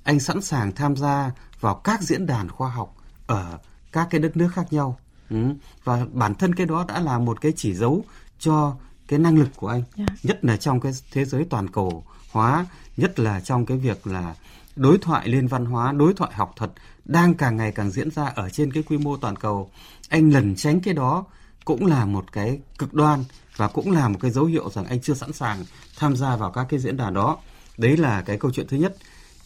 anh 0.03 0.19
sẵn 0.19 0.41
sàng 0.41 0.71
tham 0.71 0.95
gia 0.95 1.31
vào 1.59 1.75
các 1.75 2.01
diễn 2.01 2.25
đàn 2.25 2.49
khoa 2.49 2.69
học 2.69 2.95
ở 3.27 3.57
các 3.91 4.07
cái 4.09 4.21
đất 4.21 4.37
nước 4.37 4.49
khác 4.53 4.73
nhau 4.73 4.97
ừ. 5.29 5.37
và 5.83 6.05
bản 6.13 6.35
thân 6.35 6.55
cái 6.55 6.65
đó 6.65 6.85
đã 6.87 6.99
là 6.99 7.19
một 7.19 7.41
cái 7.41 7.53
chỉ 7.55 7.73
dấu 7.73 8.03
cho 8.39 8.75
cái 9.07 9.19
năng 9.19 9.37
lực 9.37 9.49
của 9.55 9.67
anh 9.67 9.83
yeah. 9.97 10.09
Dạ. 10.09 10.15
nhất 10.23 10.45
là 10.45 10.57
trong 10.57 10.79
cái 10.79 10.91
thế 11.11 11.25
giới 11.25 11.45
toàn 11.49 11.67
cầu 11.67 12.03
hóa 12.31 12.65
nhất 12.97 13.19
là 13.19 13.39
trong 13.39 13.65
cái 13.65 13.77
việc 13.77 14.07
là 14.07 14.35
đối 14.75 14.97
thoại 14.97 15.27
liên 15.27 15.47
văn 15.47 15.65
hóa, 15.65 15.91
đối 15.91 16.13
thoại 16.13 16.31
học 16.33 16.53
thuật 16.55 16.71
đang 17.05 17.33
càng 17.33 17.57
ngày 17.57 17.71
càng 17.71 17.91
diễn 17.91 18.11
ra 18.11 18.25
ở 18.25 18.49
trên 18.49 18.73
cái 18.73 18.83
quy 18.83 18.97
mô 18.97 19.17
toàn 19.17 19.35
cầu. 19.35 19.69
Anh 20.09 20.29
lần 20.29 20.55
tránh 20.55 20.79
cái 20.81 20.93
đó 20.93 21.25
cũng 21.65 21.85
là 21.85 22.05
một 22.05 22.31
cái 22.31 22.59
cực 22.77 22.93
đoan 22.93 23.23
và 23.55 23.67
cũng 23.67 23.91
là 23.91 24.07
một 24.07 24.17
cái 24.21 24.31
dấu 24.31 24.45
hiệu 24.45 24.69
rằng 24.69 24.85
anh 24.85 25.01
chưa 25.01 25.13
sẵn 25.13 25.33
sàng 25.33 25.65
tham 25.97 26.15
gia 26.15 26.35
vào 26.35 26.51
các 26.51 26.65
cái 26.69 26.79
diễn 26.79 26.97
đàn 26.97 27.13
đó. 27.13 27.37
Đấy 27.77 27.97
là 27.97 28.21
cái 28.21 28.37
câu 28.37 28.51
chuyện 28.51 28.67
thứ 28.67 28.77
nhất. 28.77 28.95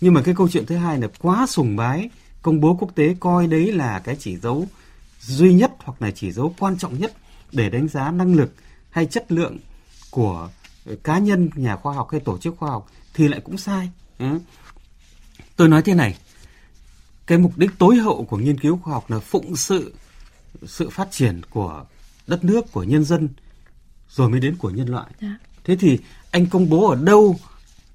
Nhưng 0.01 0.13
mà 0.13 0.21
cái 0.21 0.35
câu 0.35 0.49
chuyện 0.49 0.65
thứ 0.65 0.75
hai 0.75 0.97
là 0.99 1.07
quá 1.19 1.45
sùng 1.47 1.75
bái 1.75 2.09
công 2.41 2.61
bố 2.61 2.77
quốc 2.79 2.95
tế 2.95 3.15
coi 3.19 3.47
đấy 3.47 3.71
là 3.71 3.99
cái 3.99 4.15
chỉ 4.19 4.37
dấu 4.37 4.67
duy 5.19 5.53
nhất 5.53 5.71
hoặc 5.79 6.01
là 6.01 6.11
chỉ 6.11 6.31
dấu 6.31 6.53
quan 6.59 6.77
trọng 6.77 6.99
nhất 6.99 7.13
để 7.51 7.69
đánh 7.69 7.87
giá 7.87 8.11
năng 8.11 8.35
lực 8.35 8.53
hay 8.89 9.05
chất 9.05 9.31
lượng 9.31 9.57
của 10.11 10.49
cá 11.03 11.17
nhân 11.17 11.49
nhà 11.55 11.75
khoa 11.75 11.93
học 11.93 12.07
hay 12.11 12.19
tổ 12.19 12.37
chức 12.37 12.57
khoa 12.57 12.69
học 12.69 12.87
thì 13.13 13.27
lại 13.27 13.41
cũng 13.43 13.57
sai. 13.57 13.89
Ừ. 14.19 14.39
Tôi 15.59 15.67
nói 15.69 15.81
thế 15.81 15.93
này, 15.93 16.17
cái 17.27 17.37
mục 17.37 17.57
đích 17.57 17.71
tối 17.77 17.95
hậu 17.95 18.25
của 18.25 18.37
nghiên 18.37 18.59
cứu 18.59 18.79
khoa 18.83 18.93
học 18.93 19.11
là 19.11 19.19
phụng 19.19 19.55
sự 19.55 19.93
sự 20.65 20.89
phát 20.89 21.11
triển 21.11 21.41
của 21.49 21.85
đất 22.27 22.43
nước, 22.43 22.71
của 22.71 22.83
nhân 22.83 23.03
dân, 23.03 23.29
rồi 24.09 24.29
mới 24.29 24.39
đến 24.39 24.55
của 24.55 24.69
nhân 24.69 24.87
loại. 24.89 25.07
Dạ. 25.21 25.37
Thế 25.63 25.75
thì 25.75 25.99
anh 26.31 26.45
công 26.45 26.69
bố 26.69 26.89
ở 26.89 26.95
đâu 27.03 27.39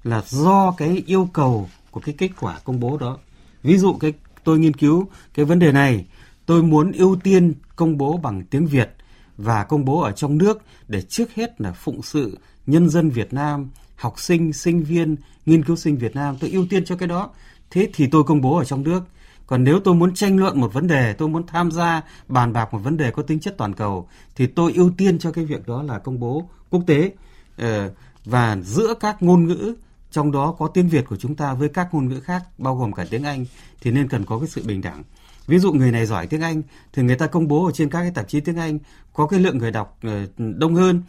là 0.03 0.23
do 0.27 0.71
cái 0.77 1.03
yêu 1.05 1.29
cầu 1.33 1.69
của 1.91 1.99
cái 1.99 2.15
kết 2.17 2.29
quả 2.39 2.59
công 2.63 2.79
bố 2.79 2.97
đó. 2.97 3.17
Ví 3.63 3.77
dụ 3.77 3.93
cái 3.93 4.13
tôi 4.43 4.59
nghiên 4.59 4.73
cứu 4.73 5.07
cái 5.33 5.45
vấn 5.45 5.59
đề 5.59 5.71
này, 5.71 6.05
tôi 6.45 6.63
muốn 6.63 6.91
ưu 6.91 7.15
tiên 7.23 7.53
công 7.75 7.97
bố 7.97 8.17
bằng 8.17 8.43
tiếng 8.43 8.67
Việt 8.67 8.89
và 9.37 9.63
công 9.63 9.85
bố 9.85 10.01
ở 10.01 10.11
trong 10.11 10.37
nước 10.37 10.61
để 10.87 11.01
trước 11.01 11.35
hết 11.35 11.61
là 11.61 11.71
phụng 11.71 12.01
sự 12.01 12.37
nhân 12.65 12.89
dân 12.89 13.09
Việt 13.09 13.33
Nam, 13.33 13.69
học 13.95 14.19
sinh, 14.19 14.53
sinh 14.53 14.83
viên, 14.83 15.15
nghiên 15.45 15.63
cứu 15.63 15.75
sinh 15.75 15.97
Việt 15.97 16.15
Nam, 16.15 16.37
tôi 16.39 16.49
ưu 16.49 16.67
tiên 16.69 16.85
cho 16.85 16.95
cái 16.95 17.07
đó. 17.07 17.29
Thế 17.75 17.89
thì 17.93 18.07
tôi 18.07 18.23
công 18.23 18.41
bố 18.41 18.57
ở 18.57 18.63
trong 18.63 18.83
nước. 18.83 19.03
Còn 19.47 19.63
nếu 19.63 19.79
tôi 19.79 19.95
muốn 19.95 20.13
tranh 20.13 20.37
luận 20.37 20.59
một 20.59 20.73
vấn 20.73 20.87
đề, 20.87 21.13
tôi 21.13 21.29
muốn 21.29 21.47
tham 21.47 21.71
gia 21.71 22.01
bàn 22.27 22.53
bạc 22.53 22.73
một 22.73 22.79
vấn 22.79 22.97
đề 22.97 23.11
có 23.11 23.23
tính 23.23 23.39
chất 23.39 23.55
toàn 23.57 23.73
cầu, 23.73 24.07
thì 24.35 24.47
tôi 24.47 24.73
ưu 24.73 24.91
tiên 24.97 25.19
cho 25.19 25.31
cái 25.31 25.45
việc 25.45 25.67
đó 25.67 25.83
là 25.83 25.99
công 25.99 26.19
bố 26.19 26.49
quốc 26.69 26.83
tế. 26.87 27.11
Ờ, 27.57 27.91
và 28.25 28.57
giữa 28.63 28.93
các 28.99 29.23
ngôn 29.23 29.47
ngữ 29.47 29.75
trong 30.11 30.31
đó 30.31 30.55
có 30.59 30.67
tiếng 30.67 30.89
Việt 30.89 31.05
của 31.09 31.15
chúng 31.15 31.35
ta 31.35 31.53
với 31.53 31.69
các 31.69 31.93
ngôn 31.93 32.09
ngữ 32.09 32.19
khác 32.19 32.43
bao 32.57 32.75
gồm 32.75 32.93
cả 32.93 33.05
tiếng 33.09 33.23
Anh 33.23 33.45
thì 33.81 33.91
nên 33.91 34.07
cần 34.07 34.25
có 34.25 34.39
cái 34.39 34.47
sự 34.47 34.63
bình 34.65 34.81
đẳng. 34.81 35.03
Ví 35.47 35.59
dụ 35.59 35.73
người 35.73 35.91
này 35.91 36.05
giỏi 36.05 36.27
tiếng 36.27 36.41
Anh 36.41 36.61
thì 36.93 37.03
người 37.03 37.15
ta 37.15 37.27
công 37.27 37.47
bố 37.47 37.65
ở 37.65 37.71
trên 37.71 37.89
các 37.89 38.01
cái 38.01 38.11
tạp 38.11 38.27
chí 38.27 38.39
tiếng 38.39 38.57
Anh 38.57 38.79
có 39.13 39.27
cái 39.27 39.39
lượng 39.39 39.57
người 39.57 39.71
đọc 39.71 39.97
ờ, 40.03 40.25
đông 40.37 40.75
hơn 40.75 41.01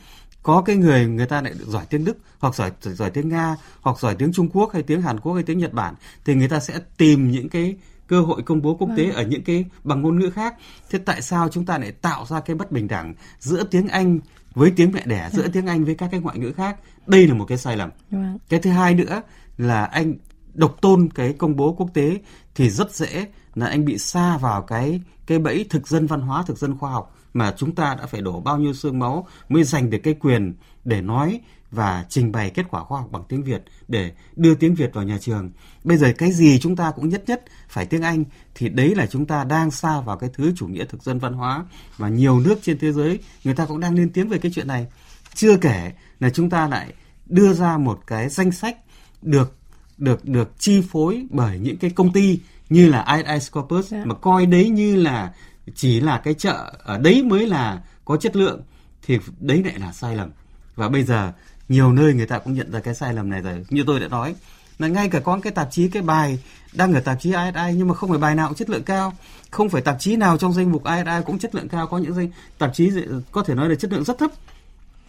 có 0.46 0.62
cái 0.62 0.76
người 0.76 1.06
người 1.06 1.26
ta 1.26 1.42
lại 1.42 1.52
giỏi 1.66 1.84
tiếng 1.90 2.04
Đức 2.04 2.18
hoặc 2.38 2.54
giỏi 2.54 2.70
giỏi 2.80 3.10
tiếng 3.10 3.28
Nga 3.28 3.56
hoặc 3.80 3.98
giỏi 3.98 4.14
tiếng 4.14 4.32
Trung 4.32 4.48
Quốc 4.48 4.72
hay 4.72 4.82
tiếng 4.82 5.02
Hàn 5.02 5.20
Quốc 5.20 5.34
hay 5.34 5.42
tiếng 5.42 5.58
Nhật 5.58 5.72
Bản 5.72 5.94
thì 6.24 6.34
người 6.34 6.48
ta 6.48 6.60
sẽ 6.60 6.78
tìm 6.96 7.30
những 7.30 7.48
cái 7.48 7.76
cơ 8.06 8.20
hội 8.20 8.42
công 8.42 8.62
bố 8.62 8.74
quốc 8.74 8.88
tế 8.96 9.06
vâng. 9.06 9.14
ở 9.14 9.22
những 9.22 9.44
cái 9.44 9.64
bằng 9.84 10.02
ngôn 10.02 10.18
ngữ 10.18 10.30
khác. 10.30 10.54
Thế 10.90 10.98
tại 10.98 11.22
sao 11.22 11.48
chúng 11.48 11.66
ta 11.66 11.78
lại 11.78 11.92
tạo 11.92 12.26
ra 12.26 12.40
cái 12.40 12.56
bất 12.56 12.72
bình 12.72 12.88
đẳng 12.88 13.14
giữa 13.38 13.64
tiếng 13.64 13.88
Anh 13.88 14.20
với 14.54 14.72
tiếng 14.76 14.92
mẹ 14.92 15.02
đẻ, 15.06 15.30
giữa 15.32 15.42
vâng. 15.42 15.52
tiếng 15.52 15.66
Anh 15.66 15.84
với 15.84 15.94
các 15.94 16.08
cái 16.10 16.20
ngoại 16.20 16.38
ngữ 16.38 16.52
khác? 16.52 16.76
Đây 17.06 17.26
là 17.26 17.34
một 17.34 17.44
cái 17.48 17.58
sai 17.58 17.76
lầm. 17.76 17.90
Vâng. 18.10 18.38
Cái 18.48 18.60
thứ 18.60 18.70
hai 18.70 18.94
nữa 18.94 19.22
là 19.58 19.84
anh 19.84 20.14
độc 20.54 20.76
tôn 20.80 21.08
cái 21.14 21.32
công 21.32 21.56
bố 21.56 21.72
quốc 21.72 21.90
tế 21.94 22.18
thì 22.54 22.70
rất 22.70 22.94
dễ 22.94 23.26
là 23.54 23.66
anh 23.66 23.84
bị 23.84 23.98
xa 23.98 24.38
vào 24.38 24.62
cái 24.62 25.00
cái 25.26 25.38
bẫy 25.38 25.66
thực 25.70 25.88
dân 25.88 26.06
văn 26.06 26.20
hóa, 26.20 26.42
thực 26.46 26.58
dân 26.58 26.78
khoa 26.78 26.90
học 26.90 27.15
mà 27.38 27.54
chúng 27.56 27.74
ta 27.74 27.94
đã 27.94 28.06
phải 28.06 28.20
đổ 28.20 28.40
bao 28.40 28.58
nhiêu 28.58 28.74
xương 28.74 28.98
máu 28.98 29.26
mới 29.48 29.64
giành 29.64 29.90
được 29.90 29.98
cái 30.02 30.14
quyền 30.14 30.54
để 30.84 31.02
nói 31.02 31.40
và 31.70 32.04
trình 32.08 32.32
bày 32.32 32.50
kết 32.50 32.66
quả 32.70 32.84
khoa 32.84 33.00
học 33.00 33.08
bằng 33.12 33.22
tiếng 33.28 33.42
Việt 33.42 33.62
để 33.88 34.12
đưa 34.36 34.54
tiếng 34.54 34.74
Việt 34.74 34.94
vào 34.94 35.04
nhà 35.04 35.18
trường. 35.20 35.50
Bây 35.84 35.96
giờ 35.96 36.12
cái 36.18 36.32
gì 36.32 36.58
chúng 36.58 36.76
ta 36.76 36.90
cũng 36.90 37.08
nhất 37.08 37.24
nhất 37.26 37.44
phải 37.68 37.86
tiếng 37.86 38.02
Anh 38.02 38.24
thì 38.54 38.68
đấy 38.68 38.94
là 38.94 39.06
chúng 39.06 39.26
ta 39.26 39.44
đang 39.44 39.70
xa 39.70 40.00
vào 40.00 40.16
cái 40.16 40.30
thứ 40.34 40.52
chủ 40.56 40.66
nghĩa 40.66 40.84
thực 40.84 41.02
dân 41.02 41.18
văn 41.18 41.32
hóa 41.32 41.64
và 41.96 42.08
nhiều 42.08 42.40
nước 42.40 42.58
trên 42.62 42.78
thế 42.78 42.92
giới 42.92 43.18
người 43.44 43.54
ta 43.54 43.66
cũng 43.66 43.80
đang 43.80 43.94
lên 43.94 44.10
tiếng 44.12 44.28
về 44.28 44.38
cái 44.38 44.52
chuyện 44.54 44.68
này. 44.68 44.86
Chưa 45.34 45.56
kể 45.56 45.92
là 46.20 46.30
chúng 46.30 46.50
ta 46.50 46.68
lại 46.68 46.92
đưa 47.26 47.52
ra 47.52 47.78
một 47.78 48.00
cái 48.06 48.28
danh 48.28 48.52
sách 48.52 48.76
được 49.22 49.56
được 49.99 50.25
được 50.25 50.52
chi 50.58 50.82
phối 50.90 51.26
bởi 51.30 51.58
những 51.58 51.76
cái 51.76 51.90
công 51.90 52.12
ty 52.12 52.40
như 52.70 52.88
là 52.88 53.16
ISI 53.16 53.40
Scopus 53.40 53.92
yeah. 53.92 54.04
Dạ. 54.04 54.08
mà 54.08 54.14
coi 54.14 54.46
đấy 54.46 54.68
như 54.68 54.96
là 54.96 55.32
chỉ 55.74 56.00
là 56.00 56.18
cái 56.18 56.34
chợ, 56.34 56.72
ở 56.78 56.98
đấy 56.98 57.22
mới 57.22 57.46
là 57.46 57.82
có 58.04 58.16
chất 58.16 58.36
lượng, 58.36 58.62
thì 59.02 59.18
đấy 59.40 59.62
lại 59.64 59.78
là 59.78 59.92
sai 59.92 60.16
lầm. 60.16 60.30
Và 60.76 60.88
bây 60.88 61.04
giờ, 61.04 61.32
nhiều 61.68 61.92
nơi 61.92 62.14
người 62.14 62.26
ta 62.26 62.38
cũng 62.38 62.54
nhận 62.54 62.72
ra 62.72 62.80
cái 62.80 62.94
sai 62.94 63.14
lầm 63.14 63.30
này 63.30 63.40
rồi, 63.40 63.64
như 63.70 63.84
tôi 63.86 64.00
đã 64.00 64.08
nói. 64.08 64.34
Là 64.78 64.88
ngay 64.88 65.08
cả 65.08 65.20
có 65.20 65.38
cái 65.42 65.52
tạp 65.52 65.68
chí, 65.70 65.88
cái 65.88 66.02
bài 66.02 66.38
đăng 66.72 66.94
ở 66.94 67.00
tạp 67.00 67.20
chí 67.20 67.28
ISI 67.28 67.74
nhưng 67.76 67.88
mà 67.88 67.94
không 67.94 68.10
phải 68.10 68.18
bài 68.18 68.34
nào 68.34 68.48
cũng 68.48 68.56
chất 68.56 68.70
lượng 68.70 68.82
cao. 68.82 69.12
Không 69.50 69.68
phải 69.68 69.82
tạp 69.82 69.96
chí 70.00 70.16
nào 70.16 70.38
trong 70.38 70.52
danh 70.52 70.72
mục 70.72 70.84
ISI 70.84 71.24
cũng 71.26 71.38
chất 71.38 71.54
lượng 71.54 71.68
cao, 71.68 71.86
có 71.86 71.98
những 71.98 72.14
danh, 72.14 72.28
tạp 72.58 72.74
chí 72.74 72.90
có 73.32 73.42
thể 73.42 73.54
nói 73.54 73.68
là 73.68 73.74
chất 73.74 73.92
lượng 73.92 74.04
rất 74.04 74.18
thấp. 74.18 74.30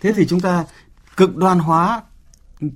Thế 0.02 0.14
thì 0.14 0.28
chúng 0.28 0.40
ta 0.40 0.66
cực 1.18 1.36
đoan 1.36 1.60
hóa 1.60 2.02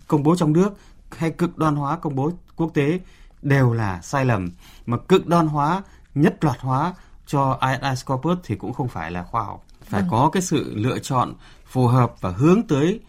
công 0.08 0.24
bố 0.24 0.36
trong 0.36 0.54
nước, 0.54 0.70
hay 1.18 1.32
cực 1.32 1.58
đoan 1.58 1.76
hóa 1.76 1.98
công 1.98 2.16
bố 2.16 2.32
quốc 2.56 2.72
tế 2.74 3.00
đều 3.42 3.74
là 3.74 4.02
sai 4.02 4.26
lầm. 4.26 4.50
Mà 4.86 4.98
cực 4.98 5.28
đoan 5.28 5.48
hóa, 5.48 5.82
nhất 6.16 6.44
loạt 6.44 6.60
hóa 6.60 6.94
cho 7.32 7.60
ISI 7.62 7.96
Scopus 7.96 8.38
thì 8.44 8.56
cũng 8.56 8.74
không 8.74 8.88
phải 8.88 9.12
là 9.12 9.24
khoa 9.24 9.44
học. 9.44 9.66
Phải 9.82 10.02
ừ. 10.02 10.08
có 10.12 10.30
cái 10.34 10.42
sự 10.42 10.74
lựa 10.76 11.00
chọn 11.00 11.34
phù 11.66 11.88
hợp 11.88 12.14
và 12.22 12.32
hướng 12.32 12.68
tới 12.68 13.00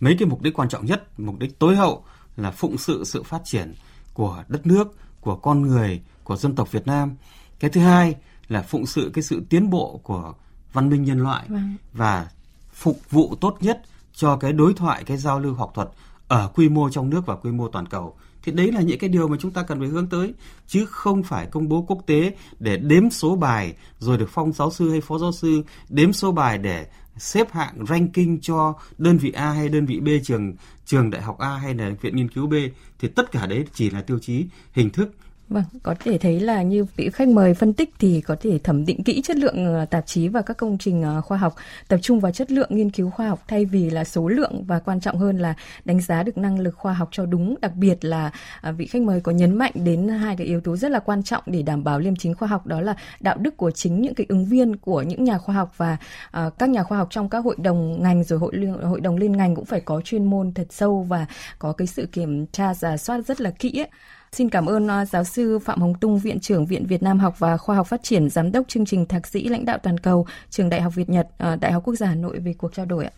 mấy 0.00 0.16
cái 0.18 0.28
mục 0.28 0.42
đích 0.42 0.58
quan 0.58 0.68
trọng 0.68 0.86
nhất, 0.86 1.20
mục 1.20 1.38
đích 1.38 1.58
tối 1.58 1.76
hậu 1.76 2.04
là 2.36 2.50
phụng 2.50 2.78
sự 2.78 3.04
sự 3.04 3.22
phát 3.22 3.40
triển 3.44 3.74
của 4.14 4.44
đất 4.48 4.66
nước, 4.66 4.96
của 5.20 5.36
con 5.36 5.62
người, 5.62 6.02
của 6.24 6.36
dân 6.36 6.54
tộc 6.54 6.72
Việt 6.72 6.86
Nam. 6.86 7.16
Cái 7.60 7.70
thứ 7.70 7.80
hai 7.80 8.14
là 8.48 8.62
phụng 8.62 8.86
sự 8.86 9.10
cái 9.14 9.22
sự 9.22 9.42
tiến 9.50 9.70
bộ 9.70 10.00
của 10.02 10.34
văn 10.72 10.90
minh 10.90 11.04
nhân 11.04 11.18
loại 11.18 11.44
vâng. 11.48 11.76
và 11.92 12.28
phục 12.72 13.00
vụ 13.10 13.34
tốt 13.40 13.56
nhất 13.60 13.82
cho 14.12 14.36
cái 14.36 14.52
đối 14.52 14.74
thoại, 14.74 15.04
cái 15.04 15.16
giao 15.16 15.40
lưu 15.40 15.54
học 15.54 15.72
thuật 15.74 15.88
ở 16.28 16.50
quy 16.54 16.68
mô 16.68 16.90
trong 16.90 17.10
nước 17.10 17.26
và 17.26 17.36
quy 17.36 17.50
mô 17.50 17.68
toàn 17.68 17.86
cầu 17.86 18.16
thì 18.46 18.52
đấy 18.52 18.72
là 18.72 18.80
những 18.80 18.98
cái 18.98 19.10
điều 19.10 19.28
mà 19.28 19.36
chúng 19.40 19.50
ta 19.50 19.62
cần 19.62 19.78
phải 19.78 19.88
hướng 19.88 20.06
tới, 20.06 20.34
chứ 20.66 20.86
không 20.86 21.22
phải 21.22 21.46
công 21.46 21.68
bố 21.68 21.84
quốc 21.88 22.02
tế 22.06 22.34
để 22.58 22.76
đếm 22.76 23.10
số 23.10 23.36
bài 23.36 23.74
rồi 23.98 24.18
được 24.18 24.28
phong 24.30 24.52
giáo 24.52 24.70
sư 24.70 24.90
hay 24.90 25.00
phó 25.00 25.18
giáo 25.18 25.32
sư 25.32 25.62
đếm 25.88 26.12
số 26.12 26.32
bài 26.32 26.58
để 26.58 26.86
xếp 27.16 27.52
hạng 27.52 27.86
ranking 27.86 28.38
cho 28.42 28.74
đơn 28.98 29.18
vị 29.18 29.32
A 29.32 29.50
hay 29.50 29.68
đơn 29.68 29.86
vị 29.86 30.00
B 30.00 30.08
trường 30.24 30.54
trường 30.84 31.10
đại 31.10 31.22
học 31.22 31.38
A 31.38 31.48
hay 31.48 31.74
là 31.74 31.90
viện 32.00 32.16
nghiên 32.16 32.28
cứu 32.28 32.46
B. 32.46 32.54
Thì 32.98 33.08
tất 33.08 33.32
cả 33.32 33.46
đấy 33.46 33.64
chỉ 33.74 33.90
là 33.90 34.02
tiêu 34.02 34.18
chí, 34.18 34.46
hình 34.72 34.90
thức 34.90 35.10
Vâng, 35.48 35.64
có 35.82 35.94
thể 36.00 36.18
thấy 36.18 36.40
là 36.40 36.62
như 36.62 36.84
vị 36.96 37.10
khách 37.10 37.28
mời 37.28 37.54
phân 37.54 37.72
tích 37.72 37.94
thì 37.98 38.20
có 38.20 38.36
thể 38.40 38.58
thẩm 38.58 38.86
định 38.86 39.02
kỹ 39.02 39.22
chất 39.24 39.36
lượng 39.36 39.66
ờ, 39.66 39.84
tạp 39.84 40.06
chí 40.06 40.28
và 40.28 40.42
các 40.42 40.56
công 40.56 40.78
trình 40.78 41.02
ờ, 41.02 41.20
khoa 41.20 41.38
học, 41.38 41.54
tập 41.88 41.98
trung 42.02 42.20
vào 42.20 42.32
chất 42.32 42.50
lượng 42.50 42.68
nghiên 42.70 42.90
cứu 42.90 43.10
khoa 43.10 43.28
học 43.28 43.44
thay 43.48 43.64
vì 43.64 43.90
là 43.90 44.04
số 44.04 44.28
lượng 44.28 44.64
và 44.64 44.78
quan 44.78 45.00
trọng 45.00 45.18
hơn 45.18 45.38
là 45.38 45.54
đánh 45.84 46.00
giá 46.00 46.22
được 46.22 46.38
năng 46.38 46.58
lực 46.58 46.74
khoa 46.76 46.92
học 46.92 47.08
cho 47.12 47.26
đúng. 47.26 47.54
Đặc 47.60 47.72
biệt 47.74 48.04
là 48.04 48.30
à, 48.60 48.72
vị 48.72 48.86
khách 48.86 49.02
mời 49.02 49.20
có 49.20 49.32
nhấn 49.32 49.58
mạnh 49.58 49.72
đến 49.74 50.08
hai 50.08 50.36
cái 50.36 50.46
yếu 50.46 50.60
tố 50.60 50.76
rất 50.76 50.90
là 50.90 50.98
quan 50.98 51.22
trọng 51.22 51.42
để 51.46 51.62
đảm 51.62 51.84
bảo 51.84 51.98
liêm 51.98 52.16
chính 52.16 52.34
khoa 52.34 52.48
học 52.48 52.66
đó 52.66 52.80
là 52.80 52.96
đạo 53.20 53.36
đức 53.36 53.56
của 53.56 53.70
chính 53.70 54.00
những 54.00 54.14
cái 54.14 54.26
ứng 54.28 54.44
viên 54.46 54.76
của 54.76 55.02
những 55.02 55.24
nhà 55.24 55.38
khoa 55.38 55.54
học 55.54 55.72
và 55.76 55.96
ờ, 56.30 56.50
các 56.58 56.68
nhà 56.68 56.82
khoa 56.82 56.98
học 56.98 57.08
trong 57.10 57.28
các 57.28 57.38
hội 57.38 57.56
đồng 57.58 58.02
ngành 58.02 58.24
rồi 58.24 58.38
hội 58.38 58.52
hội 58.82 59.00
đồng 59.00 59.16
liên 59.16 59.32
ngành 59.32 59.54
cũng 59.54 59.64
phải 59.64 59.80
có 59.80 60.00
chuyên 60.00 60.24
môn 60.24 60.52
thật 60.52 60.66
sâu 60.70 61.06
và 61.08 61.26
có 61.58 61.72
cái 61.72 61.86
sự 61.86 62.06
kiểm 62.12 62.46
tra 62.46 62.74
giả 62.74 62.96
soát 62.96 63.20
rất 63.26 63.40
là 63.40 63.50
kỹ 63.50 63.80
ấy. 63.80 63.88
Xin 64.36 64.50
cảm 64.50 64.66
ơn 64.66 64.88
à, 64.88 65.04
giáo 65.04 65.24
sư 65.24 65.58
Phạm 65.58 65.80
Hồng 65.80 65.94
Tung, 65.94 66.18
Viện 66.18 66.40
trưởng 66.40 66.66
Viện 66.66 66.86
Việt 66.86 67.02
Nam 67.02 67.18
học 67.18 67.38
và 67.38 67.56
Khoa 67.56 67.76
học 67.76 67.86
Phát 67.86 68.02
triển, 68.02 68.30
Giám 68.30 68.52
đốc 68.52 68.68
chương 68.68 68.86
trình 68.86 69.06
Thạc 69.06 69.26
sĩ 69.26 69.48
lãnh 69.48 69.64
đạo 69.64 69.78
toàn 69.82 69.98
cầu, 69.98 70.26
Trường 70.50 70.68
Đại 70.68 70.82
học 70.82 70.92
Việt 70.96 71.08
Nhật, 71.08 71.28
à, 71.38 71.56
Đại 71.56 71.72
học 71.72 71.82
Quốc 71.86 71.94
gia 71.94 72.06
Hà 72.06 72.14
Nội 72.14 72.38
về 72.38 72.52
cuộc 72.58 72.74
trao 72.74 72.86
đổi 72.86 73.04
ạ. 73.04 73.10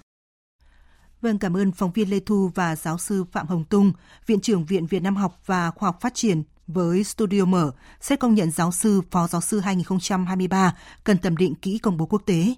Vâng, 1.20 1.38
cảm 1.38 1.56
ơn 1.56 1.72
phóng 1.72 1.92
viên 1.92 2.10
Lê 2.10 2.20
Thu 2.20 2.50
và 2.54 2.76
giáo 2.76 2.98
sư 2.98 3.24
Phạm 3.32 3.46
Hồng 3.46 3.64
Tung, 3.64 3.92
Viện 4.26 4.40
trưởng 4.40 4.64
Viện 4.64 4.86
Việt 4.86 5.02
Nam 5.02 5.16
học 5.16 5.40
và 5.46 5.70
Khoa 5.70 5.88
học 5.88 6.00
Phát 6.00 6.14
triển 6.14 6.42
với 6.66 7.04
Studio 7.04 7.44
Mở, 7.44 7.70
xét 8.00 8.20
công 8.20 8.34
nhận 8.34 8.50
giáo 8.50 8.72
sư, 8.72 9.00
phó 9.10 9.26
giáo 9.26 9.40
sư 9.40 9.60
2023 9.60 10.76
cần 11.04 11.18
thẩm 11.18 11.36
định 11.36 11.54
kỹ 11.54 11.78
công 11.78 11.96
bố 11.96 12.06
quốc 12.06 12.22
tế. 12.26 12.54